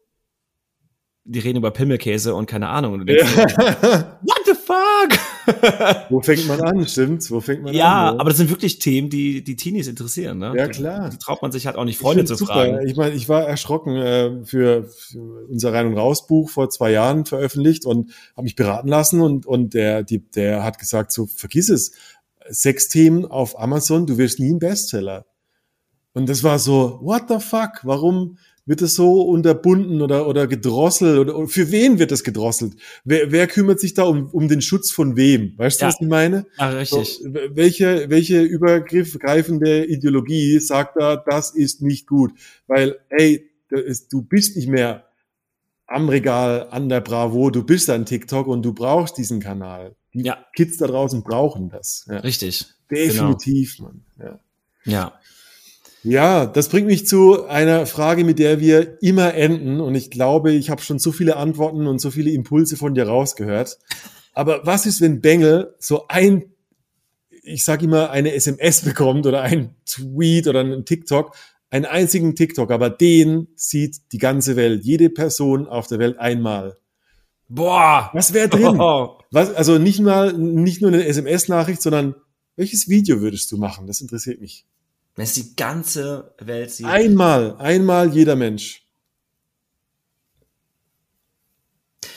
[1.24, 2.94] die reden über Pimmelkäse und keine Ahnung.
[2.94, 4.18] Und du denkst, ja.
[4.22, 5.18] what the fuck?
[6.10, 7.30] Wo fängt man an, stimmt's?
[7.30, 8.14] Wo fängt man ja, an?
[8.14, 10.38] Ja, aber das sind wirklich Themen, die die Teenies interessieren.
[10.38, 10.52] Ne?
[10.56, 11.10] Ja, klar.
[11.10, 12.54] Die traut man sich halt auch nicht, Freunde zu super.
[12.54, 12.86] fragen.
[12.86, 17.24] Ich meine, ich war erschrocken äh, für, für unser Rein- und Raus-Buch vor zwei Jahren
[17.24, 21.68] veröffentlicht und habe mich beraten lassen und, und der, die, der hat gesagt, so vergiss
[21.68, 21.92] es,
[22.48, 25.26] sechs Themen auf Amazon, du wirst nie ein Bestseller.
[26.14, 27.80] Und das war so, what the fuck?
[27.84, 28.38] Warum?
[28.64, 32.74] Wird es so unterbunden oder, oder gedrosselt oder für wen wird das gedrosselt?
[33.04, 35.54] Wer, wer kümmert sich da um, um den Schutz von wem?
[35.56, 35.88] Weißt du, ja.
[35.88, 36.46] was ich meine?
[36.58, 37.18] Ja, richtig.
[37.18, 42.32] So, welche, welche übergreifende Ideologie sagt da, das ist nicht gut?
[42.66, 45.06] Weil, ey, ist, du bist nicht mehr
[45.86, 49.96] am Regal an der Bravo, du bist ein TikTok und du brauchst diesen Kanal.
[50.14, 50.44] Die ja.
[50.54, 52.06] Kids da draußen brauchen das.
[52.08, 52.18] Ja.
[52.18, 52.66] Richtig.
[52.90, 53.88] Definitiv, genau.
[53.88, 54.04] Mann.
[54.18, 54.40] Ja.
[54.84, 55.12] ja.
[56.04, 59.80] Ja, das bringt mich zu einer Frage, mit der wir immer enden.
[59.80, 63.06] Und ich glaube, ich habe schon so viele Antworten und so viele Impulse von dir
[63.06, 63.78] rausgehört.
[64.34, 66.44] Aber was ist, wenn Bengel so ein,
[67.44, 71.36] ich sage immer, eine SMS bekommt oder ein Tweet oder einen TikTok,
[71.70, 76.76] einen einzigen TikTok, aber den sieht die ganze Welt, jede Person auf der Welt einmal.
[77.48, 78.10] Boah!
[78.12, 78.80] Was wäre drin?
[78.80, 79.18] Oh.
[79.30, 82.14] Was, also nicht mal, nicht nur eine SMS-Nachricht, sondern
[82.56, 83.86] welches Video würdest du machen?
[83.86, 84.66] Das interessiert mich.
[85.14, 86.86] Wenn es die ganze Welt sieht.
[86.86, 88.82] Einmal, einmal jeder Mensch.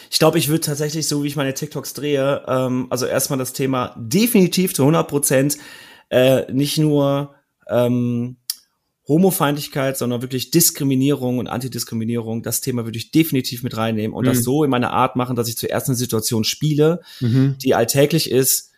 [0.09, 3.51] Ich glaube, ich würde tatsächlich, so wie ich meine TikToks drehe, ähm, also erstmal das
[3.51, 5.57] Thema definitiv zu 100 Prozent
[6.09, 7.35] äh, nicht nur
[7.67, 8.37] ähm,
[9.07, 12.43] Homofeindlichkeit, sondern wirklich Diskriminierung und Antidiskriminierung.
[12.43, 14.29] Das Thema würde ich definitiv mit reinnehmen und mhm.
[14.29, 17.57] das so in meiner Art machen, dass ich zuerst eine Situation spiele, mhm.
[17.61, 18.71] die alltäglich ist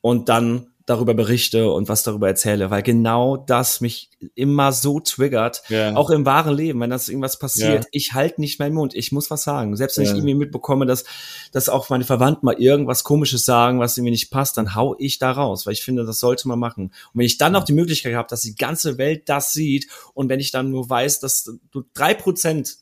[0.00, 5.62] und dann darüber berichte und was darüber erzähle, weil genau das mich immer so triggert,
[5.68, 5.94] ja.
[5.94, 7.88] auch im wahren Leben, wenn das irgendwas passiert, ja.
[7.92, 9.76] ich halte nicht meinen Mund, ich muss was sagen.
[9.76, 10.10] Selbst wenn ja.
[10.10, 11.04] ich irgendwie mitbekomme, dass,
[11.52, 15.18] dass auch meine Verwandten mal irgendwas komisches sagen, was irgendwie nicht passt, dann hau ich
[15.18, 16.86] da raus, weil ich finde, das sollte man machen.
[16.86, 20.28] Und wenn ich dann noch die Möglichkeit habe, dass die ganze Welt das sieht und
[20.28, 22.78] wenn ich dann nur weiß, dass du drei Prozent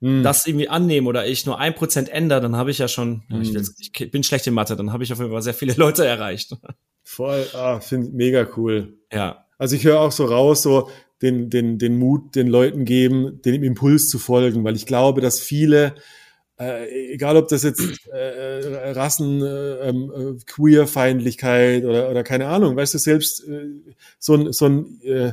[0.00, 0.22] hm.
[0.22, 3.42] das irgendwie annehmen oder ich nur ein Prozent ändere, dann habe ich ja schon, hm.
[3.42, 6.04] ich, ich, bin schlecht in Mathe, dann habe ich auf jeden Fall sehr viele Leute
[6.04, 6.56] erreicht.
[7.08, 8.98] Voll, ah, finde mega cool.
[9.12, 9.46] Ja.
[9.58, 10.90] Also ich höre auch so raus, so
[11.22, 15.38] den, den, den Mut den Leuten geben, dem Impuls zu folgen, weil ich glaube, dass
[15.38, 15.94] viele,
[16.58, 22.74] äh, egal ob das jetzt äh, Rassen, äh, ähm, äh, Queerfeindlichkeit oder, oder keine Ahnung,
[22.74, 23.68] weißt du, selbst äh,
[24.18, 25.32] so ein, so ein äh,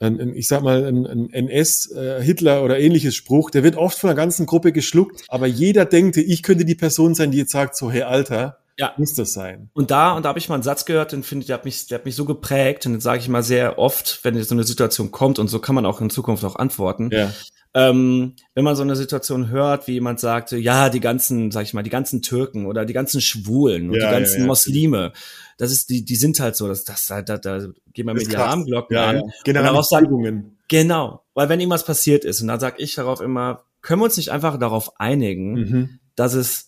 [0.00, 3.76] ein, ein, ich sag mal, ein, ein NS, äh, Hitler oder ähnliches Spruch, der wird
[3.76, 7.38] oft von der ganzen Gruppe geschluckt, aber jeder denkt, ich könnte die Person sein, die
[7.38, 8.94] jetzt sagt, so, hey Alter, ja.
[8.96, 9.70] Muss das sein.
[9.74, 11.64] Und da, und da habe ich mal einen Satz gehört, den finde ich, der hat
[11.64, 14.54] mich, der hat mich so geprägt, und den sage ich mal sehr oft, wenn so
[14.54, 17.10] eine Situation kommt, und so kann man auch in Zukunft auch antworten.
[17.12, 17.32] Ja.
[17.74, 21.74] Ähm, wenn man so eine Situation hört, wie jemand sagt, ja, die ganzen, sag ich
[21.74, 24.46] mal, die ganzen Türken oder die ganzen Schwulen und ja, die ganzen ja, ja.
[24.46, 25.12] Muslime,
[25.58, 27.58] das ist, die, die sind halt so, das, das, da, da, da
[27.92, 29.22] gehen wir mit die Alarmglocken ja, an.
[29.44, 30.56] Generalisierungen.
[30.68, 31.24] Genau.
[31.34, 34.30] Weil wenn irgendwas passiert ist, und da sag ich darauf immer, können wir uns nicht
[34.30, 35.98] einfach darauf einigen, mhm.
[36.14, 36.67] dass es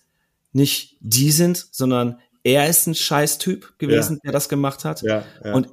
[0.53, 4.21] nicht die sind, sondern er ist ein Scheißtyp gewesen, ja.
[4.25, 5.03] der das gemacht hat.
[5.03, 5.55] Ja, ja.
[5.55, 5.69] Und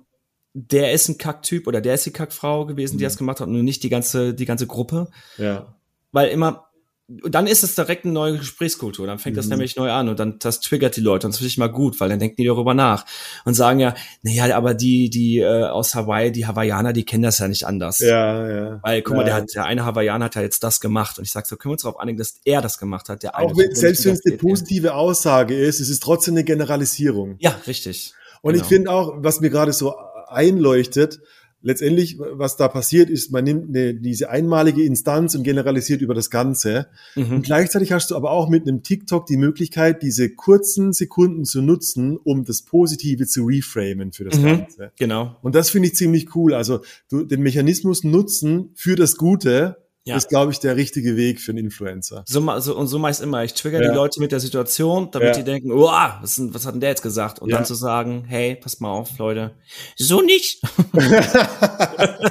[0.54, 3.08] der ist ein Kacktyp oder der ist die Kackfrau gewesen, die mhm.
[3.08, 5.10] das gemacht hat und nicht die ganze, die ganze Gruppe.
[5.38, 5.76] Ja.
[6.12, 6.67] Weil immer,
[7.08, 9.08] dann ist es direkt eine neue Gesprächskultur.
[9.08, 9.40] Dann fängt mhm.
[9.40, 11.26] das nämlich neu an und dann das triggert die Leute.
[11.26, 13.06] Und das finde ich mal gut, weil dann denken die darüber nach
[13.46, 17.40] und sagen ja, naja, aber die, die äh, aus Hawaii, die Hawaiianer, die kennen das
[17.40, 18.00] ja nicht anders.
[18.00, 18.80] Ja, ja.
[18.84, 19.18] Weil, guck ja.
[19.18, 21.18] mal, der hat, der eine Hawaiianer hat ja jetzt das gemacht.
[21.18, 23.24] Und ich sage so, können wir uns darauf einigen, dass er das gemacht hat.
[23.24, 27.38] Der Auch wenn, selbst wenn es eine positive Aussage ist, es ist trotzdem eine Generalisierung.
[27.40, 28.14] Ja, richtig.
[28.42, 28.64] Und genau.
[28.64, 29.96] ich finde auch, was mir gerade so
[30.28, 31.22] einleuchtet,
[31.68, 36.30] letztendlich, was da passiert, ist, man nimmt eine, diese einmalige Instanz und generalisiert über das
[36.30, 36.88] Ganze.
[37.16, 37.36] Mhm.
[37.36, 41.62] Und gleichzeitig hast du aber auch mit einem TikTok die Möglichkeit, diese kurzen Sekunden zu
[41.62, 44.46] nutzen, um das Positive zu reframen für das mhm.
[44.46, 44.92] Ganze.
[44.98, 45.36] Genau.
[45.42, 46.54] Und das finde ich ziemlich cool.
[46.54, 46.80] Also
[47.12, 49.76] du, den Mechanismus nutzen für das Gute
[50.08, 50.18] ja.
[50.18, 52.24] ist, glaube ich, der richtige Weg für einen Influencer.
[52.28, 53.44] So, so, und so meist immer.
[53.44, 53.90] Ich trigger ja.
[53.90, 55.36] die Leute mit der Situation, damit ja.
[55.36, 57.40] die denken, oh, was, was hat denn der jetzt gesagt?
[57.40, 59.56] Und dann zu sagen, hey, pass mal auf, Leute,
[59.96, 60.62] so nicht.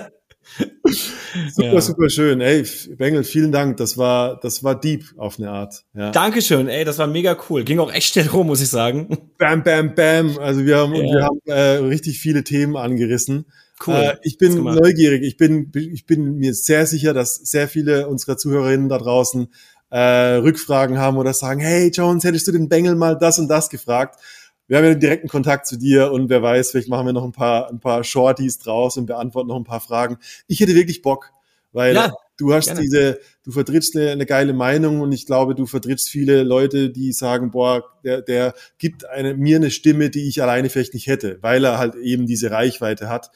[1.54, 2.40] super, super schön.
[2.40, 2.64] Ey,
[2.96, 3.76] Bengel, vielen Dank.
[3.76, 5.84] Das war, das war deep auf eine Art.
[5.94, 6.10] Ja.
[6.10, 7.64] Dankeschön, ey, das war mega cool.
[7.64, 9.30] Ging auch echt schnell rum, muss ich sagen.
[9.38, 10.38] Bam, bam, bam.
[10.38, 13.46] Also wir haben, wir haben äh, richtig viele Themen angerissen.
[13.84, 13.94] Cool.
[13.94, 15.22] Äh, ich bin neugierig.
[15.22, 19.48] Ich bin, ich bin mir sehr sicher, dass sehr viele unserer Zuhörerinnen da draußen
[19.90, 23.68] äh, Rückfragen haben oder sagen, hey Jones, hättest du den Bengel mal das und das
[23.68, 24.20] gefragt?
[24.68, 27.32] Wir haben ja direkten Kontakt zu dir und wer weiß, vielleicht machen wir noch ein
[27.32, 30.18] paar, ein paar Shorties draus und beantworten noch ein paar Fragen.
[30.48, 31.30] Ich hätte wirklich Bock,
[31.72, 32.80] weil ja, du hast gerne.
[32.80, 37.12] diese, du vertrittst eine, eine geile Meinung und ich glaube, du vertrittst viele Leute, die
[37.12, 41.38] sagen, boah, der, der gibt eine, mir eine Stimme, die ich alleine vielleicht nicht hätte,
[41.42, 43.30] weil er halt eben diese Reichweite hat.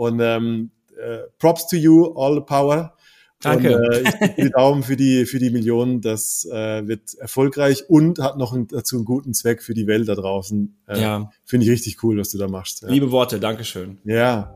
[0.00, 2.94] Und ähm, äh, Props to you, all the power.
[3.42, 3.76] Danke.
[3.76, 6.00] Und, äh, ich die Daumen für die, für die Millionen.
[6.00, 10.08] Das äh, wird erfolgreich und hat noch einen, dazu einen guten Zweck für die Welt
[10.08, 10.74] da draußen.
[10.86, 11.30] Äh, ja.
[11.44, 12.80] Finde ich richtig cool, was du da machst.
[12.80, 12.88] Ja.
[12.88, 13.98] Liebe Worte, Dankeschön.
[14.04, 14.54] Ja.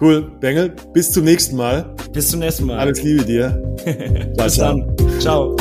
[0.00, 0.22] Cool.
[0.40, 1.94] Bengel, bis zum nächsten Mal.
[2.14, 2.78] Bis zum nächsten Mal.
[2.78, 3.76] Alles Liebe dir.
[4.38, 4.96] Bis dann.
[5.18, 5.54] Ciao.